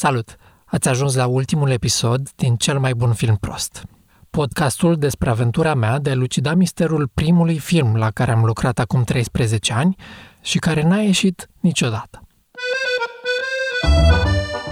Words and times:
Salut! 0.00 0.36
Ați 0.64 0.88
ajuns 0.88 1.14
la 1.14 1.26
ultimul 1.26 1.70
episod 1.70 2.30
din 2.36 2.56
Cel 2.56 2.78
mai 2.78 2.94
bun 2.94 3.12
film 3.12 3.36
prost. 3.36 3.82
Podcastul 4.30 4.96
despre 4.96 5.30
aventura 5.30 5.74
mea 5.74 5.98
de 5.98 6.10
a 6.10 6.14
lucida 6.14 6.54
misterul 6.54 7.10
primului 7.14 7.58
film 7.58 7.96
la 7.96 8.10
care 8.10 8.30
am 8.30 8.44
lucrat 8.44 8.78
acum 8.78 9.04
13 9.04 9.72
ani 9.72 9.96
și 10.42 10.58
care 10.58 10.82
n-a 10.82 11.00
ieșit 11.00 11.48
niciodată. 11.60 12.22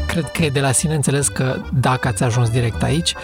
Cred 0.07 0.31
că 0.31 0.45
e 0.45 0.51
de 0.51 0.61
la 0.61 0.73
sine 0.73 0.95
înțeles 0.95 1.29
că 1.29 1.63
dacă 1.81 2.09
ați 2.09 2.23
ajuns 2.23 2.51
direct 2.51 2.83
aici, 2.83 3.15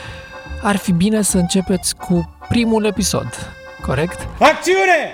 ar 0.63 0.77
fi 0.77 0.93
bine 0.93 1.23
să 1.23 1.39
începeți 1.39 1.97
cu 1.97 2.39
primul 2.49 2.85
episod, 2.85 3.29
corect? 3.87 4.21
Acțiune! 4.41 5.13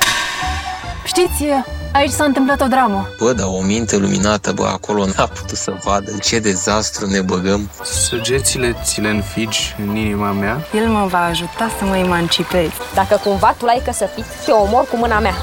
Știți, 1.05 1.45
aici 1.93 2.11
s-a 2.11 2.25
întâmplat 2.25 2.61
o 2.61 2.67
dramă. 2.67 3.09
Bă, 3.19 3.33
dar 3.33 3.47
o 3.47 3.63
minte 3.63 3.97
luminată, 3.97 4.53
bă, 4.53 4.67
acolo 4.67 5.05
n-a 5.05 5.27
putut 5.27 5.57
să 5.57 5.73
vadă 5.85 6.11
ce 6.21 6.39
dezastru 6.39 7.07
ne 7.07 7.21
băgăm. 7.21 7.71
Săgețile 7.83 8.77
ți 8.83 9.01
le 9.01 9.09
înfigi 9.09 9.75
în 9.79 9.97
inima 9.97 10.33
mea. 10.33 10.67
El 10.75 10.89
mă 10.89 11.07
va 11.07 11.25
ajuta 11.25 11.71
să 11.79 11.85
mă 11.85 11.97
emancipez. 11.97 12.71
Dacă 12.95 13.21
cumva 13.25 13.55
tu 13.59 13.65
l-ai 13.65 13.83
căsătit, 13.85 14.25
te 14.45 14.51
omor 14.51 14.85
cu 14.91 14.97
mâna 14.97 15.19
mea. 15.19 15.35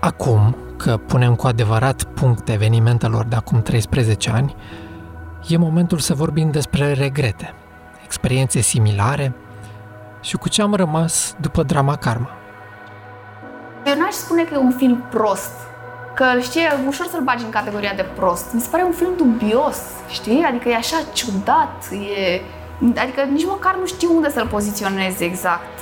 Acum 0.00 0.56
că 0.76 0.96
punem 0.96 1.34
cu 1.34 1.46
adevărat 1.46 2.02
punct 2.02 2.48
evenimentelor 2.48 3.24
de 3.24 3.36
acum 3.36 3.62
13 3.62 4.30
ani, 4.30 4.56
e 5.48 5.56
momentul 5.56 5.98
să 5.98 6.14
vorbim 6.14 6.50
despre 6.50 6.92
regrete, 6.92 7.54
experiențe 8.04 8.60
similare 8.60 9.34
și 10.24 10.36
cu 10.36 10.48
ce 10.48 10.62
am 10.62 10.74
rămas 10.74 11.34
după 11.40 11.62
drama 11.62 11.96
Karma. 11.96 12.30
Eu 13.84 13.94
n-aș 13.96 14.12
spune 14.12 14.42
că 14.42 14.54
e 14.54 14.56
un 14.56 14.74
film 14.76 15.04
prost. 15.10 15.52
Că, 16.14 16.24
știi, 16.40 16.60
e 16.60 16.86
ușor 16.86 17.06
să-l 17.06 17.22
bagi 17.22 17.44
în 17.44 17.50
categoria 17.50 17.92
de 17.96 18.06
prost. 18.14 18.52
Mi 18.52 18.60
se 18.60 18.68
pare 18.70 18.82
un 18.82 18.92
film 18.92 19.12
dubios, 19.16 19.78
știi? 20.08 20.44
Adică 20.48 20.68
e 20.68 20.74
așa 20.74 20.96
ciudat, 21.12 21.88
e... 21.92 22.40
Adică 23.00 23.20
nici 23.22 23.46
măcar 23.46 23.76
nu 23.80 23.86
știu 23.86 24.14
unde 24.14 24.30
să-l 24.30 24.46
poziționez 24.46 25.20
exact. 25.20 25.78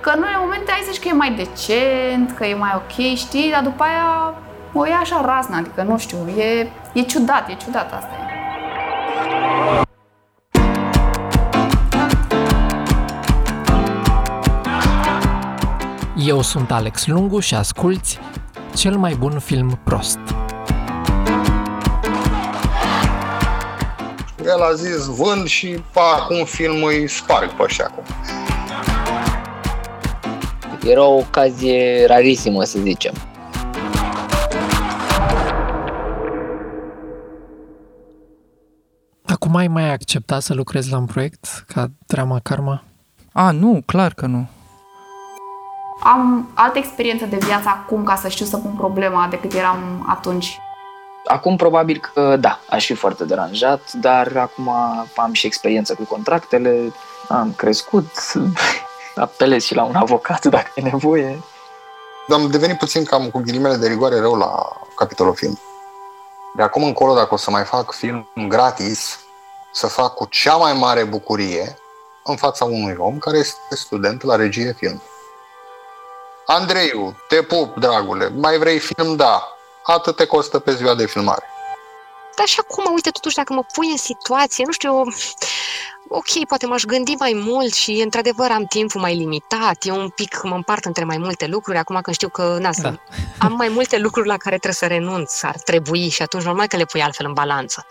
Că 0.00 0.12
noi 0.18 0.30
în 0.34 0.40
momente 0.42 0.70
ai 0.70 0.86
zici 0.90 1.02
că 1.02 1.08
e 1.08 1.12
mai 1.12 1.32
decent, 1.32 2.36
că 2.36 2.44
e 2.44 2.54
mai 2.54 2.72
ok, 2.74 3.16
știi? 3.16 3.50
Dar 3.50 3.62
după 3.62 3.82
aia 3.82 4.34
o 4.72 4.86
ia 4.86 4.96
așa 4.96 5.22
razna, 5.24 5.56
adică 5.56 5.82
nu 5.82 5.98
știu, 5.98 6.18
e, 6.36 6.70
e 6.92 7.00
ciudat, 7.02 7.48
e 7.48 7.54
ciudat 7.54 7.92
asta 7.92 8.10
e. 8.20 8.25
Eu 16.26 16.42
sunt 16.42 16.70
Alex 16.70 17.06
Lungu 17.06 17.40
și 17.40 17.54
asculți 17.54 18.18
cel 18.74 18.96
mai 18.96 19.14
bun 19.14 19.38
film 19.38 19.80
prost. 19.84 20.18
El 24.44 24.62
a 24.62 24.72
zis 24.74 25.04
vând 25.04 25.46
și 25.46 25.82
acum 25.94 26.44
film 26.44 26.82
îi 26.82 27.08
sparg 27.08 27.50
pe 27.50 27.62
ăștia 27.62 27.84
acum. 27.84 28.04
Era 30.84 31.02
o 31.02 31.16
ocazie 31.16 32.06
rarisimă, 32.06 32.64
să 32.64 32.78
zicem. 32.78 33.14
Acum 39.24 39.56
ai 39.56 39.68
mai 39.68 39.92
acceptat 39.92 40.42
să 40.42 40.54
lucrezi 40.54 40.90
la 40.90 40.98
un 40.98 41.06
proiect 41.06 41.64
ca 41.66 41.90
Drama 42.06 42.40
Karma? 42.42 42.84
A, 43.32 43.50
nu, 43.50 43.82
clar 43.86 44.14
că 44.14 44.26
nu. 44.26 44.48
Am 46.00 46.50
altă 46.54 46.78
experiență 46.78 47.24
de 47.24 47.36
viață 47.36 47.68
acum 47.68 48.04
ca 48.04 48.14
să 48.14 48.28
știu 48.28 48.44
să 48.46 48.56
pun 48.56 48.74
problema 48.76 49.26
decât 49.30 49.52
eram 49.52 50.06
atunci. 50.08 50.60
Acum 51.24 51.56
probabil 51.56 52.00
că 52.12 52.36
da, 52.36 52.60
aș 52.68 52.86
fi 52.86 52.94
foarte 52.94 53.24
deranjat, 53.24 53.92
dar 53.92 54.36
acum 54.36 54.68
am 55.16 55.32
și 55.32 55.46
experiență 55.46 55.94
cu 55.94 56.04
contractele, 56.04 56.92
am 57.28 57.52
crescut, 57.56 58.10
apelez 59.14 59.62
și 59.62 59.74
la 59.74 59.82
un 59.82 59.94
avocat 59.94 60.44
dacă 60.44 60.70
e 60.74 60.80
nevoie. 60.80 61.38
Am 62.28 62.50
devenit 62.50 62.78
puțin 62.78 63.04
cam 63.04 63.30
cu 63.30 63.38
ghilimele 63.38 63.76
de 63.76 63.88
rigoare 63.88 64.20
rău 64.20 64.34
la 64.34 64.76
capitolul 64.96 65.34
film. 65.34 65.58
De 66.56 66.62
acum 66.62 66.84
încolo, 66.84 67.14
dacă 67.14 67.34
o 67.34 67.36
să 67.36 67.50
mai 67.50 67.64
fac 67.64 67.92
film 67.92 68.28
gratis, 68.48 69.20
să 69.72 69.86
fac 69.86 70.14
cu 70.14 70.26
cea 70.30 70.56
mai 70.56 70.72
mare 70.72 71.04
bucurie 71.04 71.76
în 72.24 72.36
fața 72.36 72.64
unui 72.64 72.94
om 72.98 73.18
care 73.18 73.38
este 73.38 73.74
student 73.74 74.22
la 74.22 74.36
regie 74.36 74.72
film. 74.78 75.02
Andreiu, 76.46 77.16
te 77.28 77.42
pup, 77.42 77.76
dragule, 77.76 78.28
mai 78.28 78.58
vrei 78.58 78.78
film? 78.78 79.16
Da. 79.16 79.48
Atât 79.82 80.16
te 80.16 80.26
costă 80.26 80.58
pe 80.58 80.74
ziua 80.74 80.94
de 80.94 81.06
filmare. 81.06 81.44
Dar 82.36 82.46
și 82.46 82.60
acum, 82.60 82.92
uite, 82.94 83.10
totuși, 83.10 83.36
dacă 83.36 83.52
mă 83.52 83.62
pui 83.72 83.90
în 83.90 83.96
situație, 83.96 84.64
nu 84.66 84.72
știu, 84.72 85.02
ok, 86.08 86.46
poate 86.48 86.66
m-aș 86.66 86.82
gândi 86.82 87.14
mai 87.18 87.32
mult 87.34 87.74
și, 87.74 87.90
într-adevăr, 87.90 88.50
am 88.50 88.64
timpul 88.64 89.00
mai 89.00 89.14
limitat, 89.14 89.76
e 89.84 89.90
un 89.90 90.08
pic, 90.08 90.42
mă 90.42 90.54
împart 90.54 90.84
între 90.84 91.04
mai 91.04 91.18
multe 91.18 91.46
lucruri, 91.46 91.78
acum 91.78 91.98
când 92.00 92.16
știu 92.16 92.28
că, 92.28 92.56
na, 92.60 92.70
da. 92.82 92.94
am 93.38 93.52
mai 93.52 93.68
multe 93.68 93.98
lucruri 93.98 94.26
la 94.26 94.36
care 94.36 94.58
trebuie 94.58 94.74
să 94.74 94.86
renunț, 94.86 95.42
ar 95.42 95.56
trebui 95.64 96.08
și 96.08 96.22
atunci 96.22 96.44
normal 96.44 96.66
că 96.66 96.76
le 96.76 96.84
pui 96.84 97.02
altfel 97.02 97.26
în 97.26 97.32
balanță. 97.32 97.86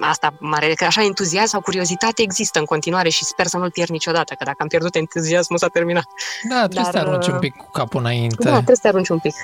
Asta 0.00 0.36
mare, 0.40 0.74
că 0.74 0.84
așa 0.84 1.02
entuziasm 1.02 1.46
sau 1.46 1.60
curiozitate 1.60 2.22
există 2.22 2.58
în 2.58 2.64
continuare 2.64 3.08
și 3.08 3.24
sper 3.24 3.46
să 3.46 3.56
nu-l 3.56 3.70
pierd 3.70 3.90
niciodată, 3.90 4.34
că 4.34 4.44
dacă 4.44 4.56
am 4.60 4.68
pierdut 4.68 4.94
entuziasmul 4.94 5.58
s-a 5.58 5.68
terminat. 5.68 6.04
Da, 6.48 6.56
trebuie 6.58 6.82
Dar, 6.82 6.84
să 6.84 6.90
te 6.90 6.98
arunci 6.98 7.26
un 7.26 7.38
pic 7.38 7.56
cu 7.56 7.70
capul 7.70 8.00
înainte. 8.00 8.44
Da, 8.44 8.50
trebuie 8.50 8.76
să 8.76 8.82
te 8.82 8.88
arunci 8.88 9.08
un 9.08 9.18
pic. 9.18 9.34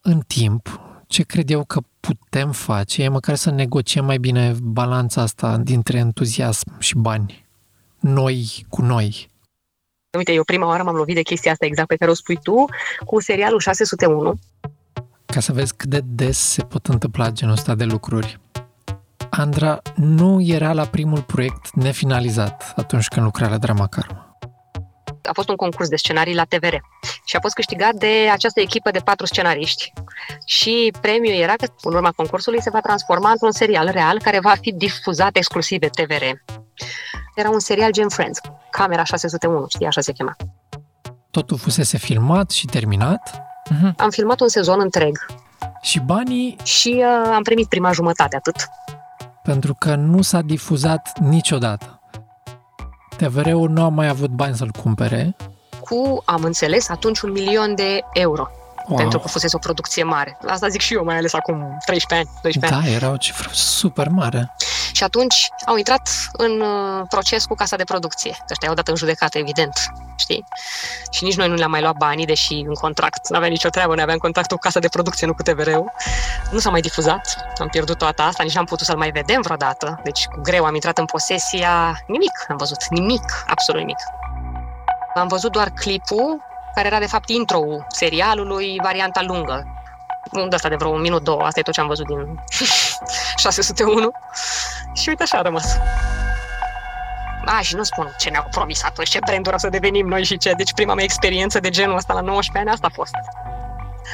În 0.00 0.20
timp, 0.26 0.80
ce 1.06 1.22
cred 1.22 1.50
eu 1.50 1.64
că 1.64 1.80
putem 2.00 2.52
face 2.52 3.02
e 3.02 3.08
măcar 3.08 3.34
să 3.34 3.50
negociem 3.50 4.04
mai 4.04 4.18
bine 4.18 4.54
balanța 4.62 5.22
asta 5.22 5.56
dintre 5.56 5.98
entuziasm 5.98 6.78
și 6.78 6.94
bani. 6.96 7.46
Noi 7.98 8.66
cu 8.68 8.82
noi. 8.82 9.30
Uite, 10.16 10.32
eu 10.32 10.44
prima 10.44 10.66
oară 10.66 10.82
m-am 10.82 10.96
lovit 10.96 11.14
de 11.14 11.22
chestia 11.22 11.52
asta 11.52 11.64
exact 11.64 11.88
pe 11.88 11.96
care 11.96 12.10
o 12.10 12.14
spui 12.14 12.38
tu, 12.42 12.64
cu 13.04 13.20
serialul 13.20 13.60
601. 13.60 14.38
Ca 15.32 15.40
să 15.40 15.52
vezi 15.52 15.76
cât 15.76 15.88
de 15.88 16.00
des 16.04 16.38
se 16.38 16.62
pot 16.62 16.86
întâmpla 16.86 17.30
genul 17.30 17.54
ăsta 17.54 17.74
de 17.74 17.84
lucruri. 17.84 18.40
Andra 19.30 19.82
nu 19.94 20.40
era 20.40 20.72
la 20.72 20.84
primul 20.84 21.22
proiect 21.22 21.74
nefinalizat 21.74 22.72
atunci 22.76 23.08
când 23.08 23.24
lucra 23.24 23.48
la 23.48 23.58
Drama 23.58 23.86
Karma 23.86 24.28
a 25.28 25.32
fost 25.32 25.48
un 25.48 25.56
concurs 25.56 25.88
de 25.88 25.96
scenarii 25.96 26.34
la 26.34 26.44
TVR 26.44 26.74
și 27.24 27.36
a 27.36 27.40
fost 27.40 27.54
câștigat 27.54 27.94
de 27.94 28.28
această 28.32 28.60
echipă 28.60 28.90
de 28.90 28.98
patru 28.98 29.26
scenariști. 29.26 29.92
Și 30.44 30.92
premiul 31.00 31.34
era 31.34 31.52
că, 31.52 31.66
în 31.82 31.94
urma 31.94 32.10
concursului, 32.10 32.62
se 32.62 32.70
va 32.70 32.80
transforma 32.80 33.30
într-un 33.30 33.52
serial 33.52 33.88
real 33.88 34.20
care 34.22 34.40
va 34.40 34.54
fi 34.60 34.72
difuzat 34.72 35.36
exclusiv 35.36 35.78
de 35.78 35.86
TVR. 35.88 36.24
Era 37.34 37.50
un 37.50 37.58
serial 37.58 37.92
gen 37.92 38.08
Friends, 38.08 38.40
Camera 38.70 39.04
601, 39.04 39.66
știi, 39.68 39.86
așa 39.86 40.00
se 40.00 40.12
chema. 40.12 40.36
Totul 41.30 41.58
fusese 41.58 41.98
filmat 41.98 42.50
și 42.50 42.66
terminat? 42.66 43.47
Uh-huh. 43.68 43.94
Am 43.96 44.10
filmat 44.10 44.40
un 44.40 44.48
sezon 44.48 44.80
întreg. 44.80 45.26
Și 45.80 46.00
banii? 46.00 46.56
Și 46.62 46.96
uh, 46.96 47.30
am 47.34 47.42
primit 47.42 47.68
prima 47.68 47.92
jumătate, 47.92 48.36
atât. 48.36 48.56
Pentru 49.42 49.74
că 49.78 49.94
nu 49.94 50.22
s-a 50.22 50.40
difuzat 50.40 51.18
niciodată. 51.18 52.00
TVR-ul 53.16 53.70
nu 53.70 53.82
a 53.82 53.88
mai 53.88 54.08
avut 54.08 54.30
bani 54.30 54.56
să-l 54.56 54.70
cumpere. 54.82 55.36
Cu, 55.80 56.22
am 56.24 56.42
înțeles, 56.42 56.88
atunci 56.88 57.20
un 57.20 57.30
milion 57.30 57.74
de 57.74 58.00
euro. 58.12 58.48
Wow. 58.88 58.96
Pentru 58.96 59.18
că 59.18 59.28
fusese 59.28 59.56
o 59.56 59.58
producție 59.58 60.02
mare. 60.02 60.38
Asta 60.46 60.68
zic 60.68 60.80
și 60.80 60.94
eu, 60.94 61.04
mai 61.04 61.16
ales 61.16 61.34
acum 61.34 61.76
13 61.86 62.28
ani, 62.28 62.38
12 62.42 62.74
da, 62.74 62.80
ani. 62.80 62.86
Da, 62.86 63.06
era 63.06 63.12
o 63.12 63.16
cifră 63.16 63.48
super 63.52 64.08
mare. 64.08 64.54
Și 64.92 65.04
atunci 65.04 65.48
au 65.66 65.76
intrat 65.76 66.08
în 66.32 66.60
uh, 66.60 67.02
proces 67.08 67.44
cu 67.44 67.54
casa 67.54 67.76
de 67.76 67.84
producție. 67.84 68.36
Ăștia 68.50 68.68
au 68.68 68.74
dat 68.74 68.88
în 68.88 68.94
judecată, 68.94 69.38
evident, 69.38 69.72
știi? 70.16 70.44
Și 71.10 71.24
nici 71.24 71.36
noi 71.36 71.48
nu 71.48 71.54
le-am 71.54 71.70
mai 71.70 71.80
luat 71.80 71.96
banii, 71.96 72.26
deși 72.26 72.54
în 72.54 72.74
contract 72.74 73.28
nu 73.28 73.36
avea 73.36 73.48
nicio 73.48 73.68
treabă, 73.68 73.94
noi 73.94 74.02
aveam 74.02 74.18
contractul 74.18 74.56
cu 74.56 74.62
casa 74.62 74.80
de 74.80 74.88
producție, 74.88 75.26
nu 75.26 75.34
cu 75.34 75.42
TVR-ul. 75.42 75.92
Nu 76.50 76.58
s-a 76.58 76.70
mai 76.70 76.80
difuzat, 76.80 77.36
am 77.58 77.68
pierdut 77.68 77.98
toată 77.98 78.22
asta, 78.22 78.42
nici 78.42 78.54
n-am 78.54 78.64
putut 78.64 78.86
să-l 78.86 78.96
mai 78.96 79.10
vedem 79.10 79.40
vreodată. 79.40 80.00
Deci 80.04 80.26
cu 80.26 80.40
greu 80.40 80.64
am 80.64 80.74
intrat 80.74 80.98
în 80.98 81.04
posesia, 81.04 82.02
nimic 82.06 82.46
am 82.48 82.56
văzut, 82.56 82.88
nimic, 82.88 83.44
absolut 83.46 83.80
nimic. 83.80 83.98
Am 85.14 85.28
văzut 85.28 85.52
doar 85.52 85.70
clipul, 85.70 86.40
care 86.74 86.86
era 86.86 86.98
de 86.98 87.06
fapt 87.06 87.28
intro-ul 87.28 87.86
serialului, 87.88 88.80
varianta 88.82 89.22
lungă, 89.22 89.66
de 90.32 90.54
asta 90.54 90.68
de 90.68 90.76
vreo 90.76 90.90
un 90.90 91.00
minut, 91.00 91.22
două, 91.22 91.42
asta 91.42 91.60
e 91.60 91.62
tot 91.62 91.74
ce 91.74 91.80
am 91.80 91.86
văzut 91.86 92.06
din 92.06 92.40
601 93.36 94.10
și 94.98 95.08
uite 95.08 95.22
așa 95.22 95.38
a 95.38 95.42
rămas. 95.42 95.78
A, 97.44 97.60
și 97.60 97.74
nu 97.74 97.82
spun 97.82 98.14
ce 98.18 98.30
ne-au 98.30 98.46
promis 98.50 98.84
atunci, 98.84 99.08
ce 99.08 99.18
branduri 99.26 99.54
o 99.54 99.58
să 99.58 99.68
devenim 99.68 100.06
noi 100.06 100.24
și 100.24 100.36
ce. 100.36 100.52
Deci 100.52 100.72
prima 100.72 100.94
mea 100.94 101.04
experiență 101.04 101.60
de 101.60 101.68
genul 101.68 101.96
ăsta 101.96 102.14
la 102.14 102.20
19 102.20 102.58
ani, 102.58 102.70
asta 102.70 102.86
a 102.90 102.94
fost. 102.94 103.14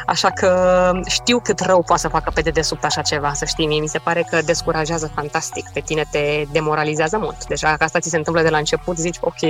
Așa 0.06 0.31
că 0.31 0.90
știu 1.06 1.38
cât 1.38 1.60
rău 1.60 1.82
poate 1.82 2.02
să 2.02 2.08
facă 2.08 2.31
pe 2.34 2.40
dedesubt 2.40 2.84
așa 2.84 3.02
ceva, 3.02 3.32
să 3.32 3.44
știi, 3.44 3.66
mie 3.66 3.81
mi 3.81 3.88
se 3.88 3.98
pare 3.98 4.22
că 4.31 4.42
descurajează 4.42 5.10
fantastic, 5.14 5.69
pe 5.72 5.81
tine 5.81 6.04
te 6.10 6.44
demoralizează 6.52 7.19
mult. 7.19 7.46
Deja 7.46 7.69
dacă 7.69 7.84
asta 7.84 7.98
ți 7.98 8.08
se 8.08 8.16
întâmplă 8.16 8.42
de 8.42 8.48
la 8.48 8.58
început, 8.58 8.96
zici, 8.96 9.16
ok, 9.20 9.40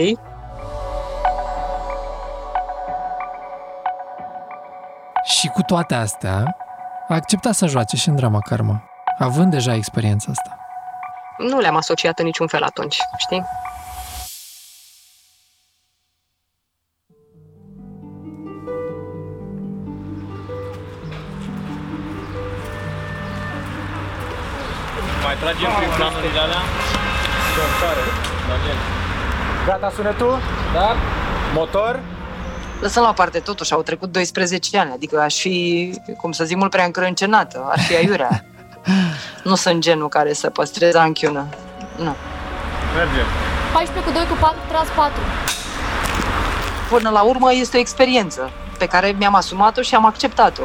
Și 5.24 5.48
cu 5.48 5.62
toate 5.62 5.94
astea, 5.94 6.56
a 7.08 7.14
acceptat 7.14 7.54
să 7.54 7.66
joace 7.66 7.96
și 7.96 8.08
în 8.08 8.16
drama 8.16 8.38
Karma, 8.38 8.82
având 9.18 9.50
deja 9.50 9.74
experiența 9.74 10.30
asta. 10.30 10.63
Nu 11.38 11.60
le-am 11.60 11.76
asociat 11.76 12.18
în 12.18 12.24
niciun 12.24 12.46
fel 12.46 12.62
atunci, 12.62 12.96
știi? 13.16 13.44
Mai 25.24 25.36
tragem 25.40 25.70
prin 25.78 25.88
planurile 25.96 26.38
alea? 26.38 26.62
Sortare, 27.54 28.04
Daniel. 28.48 28.76
Gata 29.66 29.90
sunetul? 29.90 30.38
Da. 30.72 30.96
Motor? 31.54 32.00
Lăsăm 32.80 33.02
la 33.02 33.08
o 33.08 33.12
parte, 33.12 33.38
totuși 33.38 33.72
au 33.72 33.82
trecut 33.82 34.12
12 34.12 34.78
ani, 34.78 34.92
adică 34.92 35.20
aș 35.20 35.40
fi, 35.40 35.90
cum 36.16 36.32
să 36.32 36.44
zic, 36.44 36.56
mult 36.56 36.70
prea 36.70 36.84
încrâncenată, 36.84 37.66
ar 37.70 37.80
fi 37.80 37.96
aiurea. 37.96 38.44
nu 39.48 39.54
sunt 39.54 39.80
genul 39.80 40.08
care 40.08 40.32
să 40.32 40.50
păstreze 40.50 40.98
anchiună. 40.98 41.46
Nu. 41.96 42.14
Mergem. 42.94 43.26
14 43.72 44.12
cu 44.12 44.18
2 44.18 44.26
cu 44.26 44.36
4 44.40 44.56
tras 44.68 44.88
4. 44.96 45.12
Până 46.90 47.10
la 47.10 47.22
urmă 47.22 47.52
este 47.52 47.76
o 47.76 47.80
experiență 47.80 48.50
pe 48.78 48.86
care 48.86 49.14
mi-am 49.18 49.34
asumat-o 49.34 49.82
și 49.82 49.94
am 49.94 50.04
acceptat-o. 50.04 50.62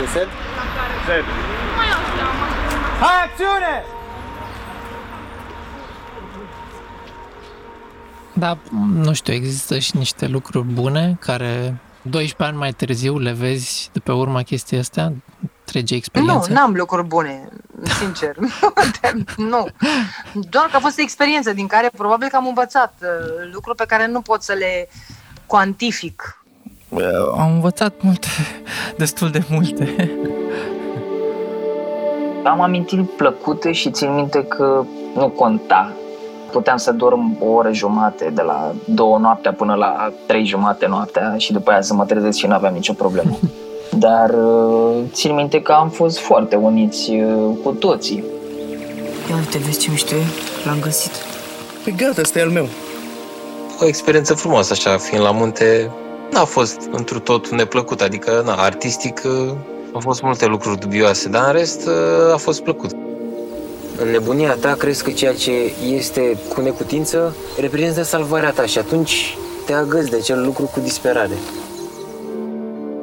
De 0.00 0.06
set? 0.06 0.28
Set. 1.06 1.24
Hai, 3.00 3.24
acțiune! 3.24 3.84
Dar, 8.32 8.58
nu 8.94 9.12
știu, 9.12 9.32
există 9.32 9.78
și 9.78 9.96
niște 9.96 10.26
lucruri 10.26 10.66
bune 10.66 11.16
care 11.20 11.76
12 12.02 12.42
ani 12.42 12.56
mai 12.56 12.72
târziu 12.72 13.18
le 13.18 13.32
vezi 13.32 13.90
de 13.92 13.98
pe 13.98 14.12
urma 14.12 14.42
chestii 14.42 14.78
astea? 14.78 15.12
Trege 15.70 15.94
experiența? 15.94 16.46
Nu, 16.48 16.54
n-am 16.54 16.74
lucruri 16.74 17.06
bune, 17.06 17.48
sincer. 17.98 18.36
nu. 19.52 19.66
Doar 20.32 20.66
că 20.70 20.76
a 20.76 20.78
fost 20.78 20.98
o 20.98 21.02
experiență 21.02 21.52
din 21.52 21.66
care 21.66 21.90
probabil 21.96 22.28
că 22.28 22.36
am 22.36 22.46
învățat 22.46 22.94
uh, 23.02 23.50
lucruri 23.52 23.76
pe 23.76 23.84
care 23.86 24.06
nu 24.06 24.20
pot 24.20 24.42
să 24.42 24.52
le 24.52 24.88
cuantific. 25.46 26.42
Am 27.38 27.52
învățat 27.52 27.94
multe, 28.00 28.28
destul 29.02 29.30
de 29.30 29.42
multe. 29.50 30.10
Am 32.44 32.60
amintiri 32.60 33.02
plăcute 33.02 33.72
și 33.72 33.90
țin 33.90 34.14
minte 34.14 34.44
că 34.44 34.84
nu 35.14 35.28
conta. 35.28 35.92
Puteam 36.52 36.76
să 36.76 36.92
dorm 36.92 37.36
o 37.40 37.46
oră 37.46 37.72
jumate, 37.72 38.30
de 38.34 38.42
la 38.42 38.74
două 38.86 39.18
noaptea 39.18 39.52
până 39.52 39.74
la 39.74 40.12
trei 40.26 40.44
jumate 40.44 40.86
noaptea 40.86 41.34
și 41.36 41.52
după 41.52 41.70
aia 41.70 41.80
să 41.80 41.94
mă 41.94 42.04
trezesc 42.04 42.38
și 42.38 42.46
nu 42.46 42.54
aveam 42.54 42.74
nicio 42.74 42.92
problemă. 42.92 43.38
Dar 43.98 44.30
uh, 44.30 44.96
țin 45.12 45.34
minte 45.34 45.60
că 45.62 45.72
am 45.72 45.88
fost 45.88 46.18
foarte 46.18 46.56
uniți 46.56 47.10
uh, 47.10 47.56
cu 47.62 47.70
toții. 47.70 48.24
Ia 49.30 49.36
uite, 49.36 49.58
vezi 49.58 49.78
ce 49.78 49.90
mișto 49.90 50.14
e? 50.14 50.22
L-am 50.64 50.78
găsit. 50.80 51.12
Păi 51.84 51.94
gata, 51.96 52.20
ăsta 52.20 52.38
e 52.38 52.42
al 52.42 52.48
meu. 52.48 52.68
O 53.80 53.86
experiență 53.86 54.34
frumoasă 54.34 54.72
așa, 54.72 54.96
fiind 54.96 55.24
la 55.24 55.30
munte, 55.30 55.90
n-a 56.32 56.44
fost 56.44 56.80
întru 56.90 57.20
tot 57.20 57.48
neplăcut, 57.48 58.00
adică, 58.00 58.42
na, 58.44 58.54
artistic 58.54 59.22
uh, 59.24 59.54
au 59.92 60.00
fost 60.00 60.22
multe 60.22 60.46
lucruri 60.46 60.78
dubioase, 60.78 61.28
dar 61.28 61.46
în 61.46 61.52
rest 61.52 61.86
uh, 61.86 62.32
a 62.32 62.36
fost 62.36 62.62
plăcut. 62.62 62.90
În 64.02 64.10
nebunia 64.10 64.56
ta 64.60 64.74
crezi 64.74 65.04
că 65.04 65.10
ceea 65.10 65.34
ce 65.34 65.52
este 65.92 66.36
cu 66.54 66.60
neputință 66.60 67.36
reprezintă 67.60 68.02
salvarea 68.02 68.50
ta 68.50 68.66
și 68.66 68.78
atunci 68.78 69.36
te 69.66 69.72
agăzi 69.72 70.10
de 70.10 70.16
acel 70.16 70.44
lucru 70.44 70.70
cu 70.72 70.80
disperare. 70.80 71.34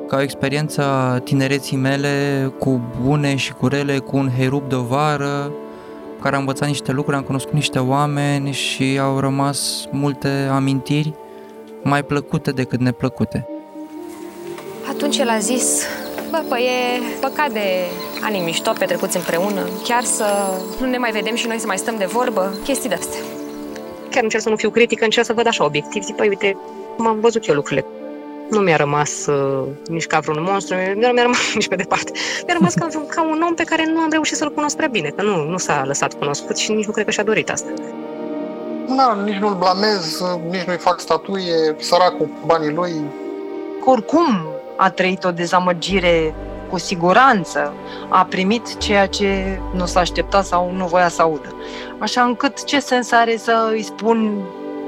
Ca 0.08 0.18
o 0.18 0.22
experiență 0.22 0.84
a 0.84 1.20
tinereții 1.20 1.78
mele 1.78 2.54
cu 2.60 2.82
bune 3.02 3.36
și 3.36 3.54
cu 3.54 3.68
rele, 3.68 3.98
cu 3.98 4.18
un 4.18 4.30
herup 4.38 4.70
de 4.70 4.76
o 4.76 4.82
vară, 4.82 5.52
care 6.22 6.36
am 6.36 6.42
învățat 6.42 6.68
niște 6.68 6.92
lucruri, 6.92 7.18
am 7.18 7.24
cunoscut 7.24 7.54
niște 7.54 7.80
oameni 7.80 8.52
și 8.52 9.00
au 9.02 9.20
rămas 9.20 9.88
multe 9.92 10.28
amintiri 10.52 11.14
mai 11.84 12.04
plăcute 12.04 12.52
decât 12.52 12.80
neplăcute. 12.80 13.48
Atunci 14.90 15.18
el 15.18 15.30
a 15.30 15.38
zis, 15.38 15.82
bă, 16.30 16.44
păi 16.50 16.62
e 16.62 17.02
păcat 17.22 17.52
de 17.52 17.66
ani 18.22 18.40
mișto 18.40 18.72
petrecuți 18.80 19.18
împreună, 19.18 19.62
chiar 19.84 20.04
să 20.04 20.26
nu 20.80 20.86
ne 20.86 20.98
mai 20.98 21.12
vedem 21.12 21.36
și 21.36 21.48
noi 21.48 21.60
să 21.60 21.68
mai 21.68 21.78
stăm 21.78 21.96
de 21.98 22.06
vorbă, 22.06 22.54
chestii 22.64 22.90
de-astea. 22.90 23.20
Chiar 24.10 24.24
încerc 24.24 24.44
să 24.44 24.50
nu 24.50 24.56
fiu 24.56 24.70
critică, 24.70 25.04
încerc 25.04 25.26
să 25.26 25.34
văd 25.34 25.48
așa 25.48 25.66
obiectiv. 25.66 26.04
Zic, 26.04 26.16
păi, 26.16 26.28
uite, 26.28 26.58
m-am 26.98 27.20
văzut 27.20 27.48
eu 27.48 27.56
lucrurile. 27.56 27.86
Nu 28.50 28.60
mi-a 28.60 28.76
rămas 28.76 29.26
uh, 29.26 29.68
nici 29.88 30.08
ca 30.08 30.20
vreun 30.20 30.44
monstru, 30.44 30.76
nu 30.96 31.08
mi-a 31.08 31.22
rămas 31.22 31.54
nici 31.56 31.68
pe 31.68 31.76
departe. 31.76 32.12
Mi-a 32.46 32.54
rămas 32.54 32.74
ca, 32.74 32.88
ca 33.08 33.24
un 33.24 33.42
om 33.48 33.54
pe 33.54 33.64
care 33.64 33.86
nu 33.86 34.00
am 34.00 34.10
reușit 34.12 34.38
să-l 34.38 34.52
cunosc 34.52 34.76
prea 34.76 34.88
bine, 34.88 35.10
că 35.10 35.24
nu, 35.24 35.50
nu 35.50 35.58
s-a 35.58 35.84
lăsat 35.86 36.14
cunoscut 36.14 36.58
și 36.58 36.72
nici 36.72 36.86
nu 36.86 36.92
cred 36.92 37.06
că 37.06 37.12
și-a 37.12 37.24
dorit 37.24 37.50
asta. 37.50 37.70
Na, 38.88 39.18
nici 39.24 39.38
nu-l 39.38 39.56
blamez, 39.56 40.22
nici 40.50 40.64
nu-i 40.64 40.78
fac 40.78 41.00
statuie, 41.00 41.76
săracul 41.80 42.26
cu 42.26 42.46
banii 42.46 42.74
lui. 42.74 42.92
Oricum 43.86 44.48
a 44.78 44.90
trăit 44.90 45.24
o 45.24 45.32
dezamăgire 45.32 46.36
cu 46.70 46.78
siguranță, 46.78 47.74
a 48.10 48.26
primit 48.30 48.78
ceea 48.78 49.08
ce 49.08 49.60
nu 49.74 49.86
s-a 49.86 50.00
așteptat 50.00 50.46
sau 50.46 50.72
nu 50.72 50.86
voia 50.86 51.08
să 51.08 51.22
audă. 51.22 51.56
Așa 52.00 52.24
încât 52.24 52.64
ce 52.64 52.80
sens 52.80 53.12
are 53.12 53.38
să 53.38 53.70
îi 53.72 53.84
spun 53.84 54.42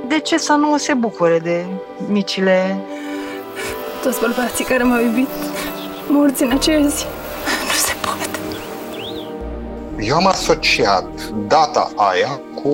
de 0.07 0.19
ce 0.19 0.37
să 0.37 0.53
nu 0.53 0.77
se 0.77 0.93
bucure 0.93 1.39
de 1.39 1.65
micile... 2.07 2.77
Toți 4.03 4.19
bărbații 4.19 4.65
care 4.65 4.83
m-au 4.83 5.01
iubit, 5.01 5.27
morți 6.07 6.43
în 6.43 6.51
aceea 6.51 6.87
zi. 6.87 7.05
Nu 7.65 7.73
se 7.73 7.93
poate. 8.01 8.39
Eu 9.99 10.15
am 10.15 10.27
asociat 10.27 11.07
data 11.47 11.91
aia 11.95 12.39
cu 12.55 12.69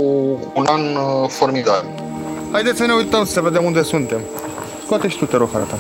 un 0.54 0.66
an 0.66 0.96
uh, 0.96 1.30
formidabil. 1.30 1.90
Haideți 2.52 2.78
să 2.78 2.86
ne 2.86 2.94
uităm 2.94 3.26
să 3.26 3.42
vedem 3.42 3.64
unde 3.64 3.82
suntem. 3.82 4.20
Scoate 4.86 5.08
și 5.08 5.18
tu, 5.18 5.26
te 5.26 5.38
rog, 5.38 5.50
harata. 5.52 5.78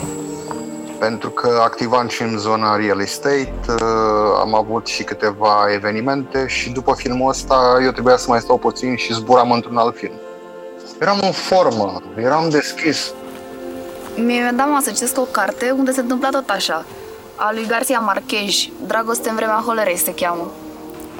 Pentru 0.99 1.29
că 1.29 1.59
activam 1.63 2.07
și 2.07 2.21
în 2.21 2.37
zona 2.37 2.75
real 2.75 3.01
estate, 3.01 3.53
uh, 3.67 3.75
am 4.39 4.55
avut 4.55 4.87
și 4.87 5.03
câteva 5.03 5.65
evenimente 5.73 6.47
și 6.47 6.69
după 6.69 6.93
filmul 6.97 7.29
ăsta 7.29 7.79
eu 7.83 7.91
trebuia 7.91 8.17
să 8.17 8.25
mai 8.29 8.39
stau 8.39 8.57
puțin 8.57 8.95
și 8.95 9.13
zburam 9.13 9.51
într-un 9.51 9.77
alt 9.77 9.97
film. 9.97 10.13
Eram 10.99 11.19
în 11.21 11.31
formă, 11.31 12.01
eram 12.17 12.49
deschis. 12.49 13.13
Mi-a 14.15 14.51
dat 14.55 14.67
mama 14.67 14.81
să 14.81 14.91
citesc 14.91 15.19
o 15.19 15.21
carte 15.21 15.71
unde 15.77 15.91
se 15.91 15.99
întâmpla 15.99 16.29
tot 16.29 16.49
așa. 16.49 16.85
A 17.35 17.51
lui 17.53 17.65
Garcia 17.67 17.99
Marquez, 17.99 18.53
Dragoste 18.87 19.29
în 19.29 19.35
vremea 19.35 19.63
holerei 19.65 19.97
se 19.97 20.13
cheamă. 20.13 20.51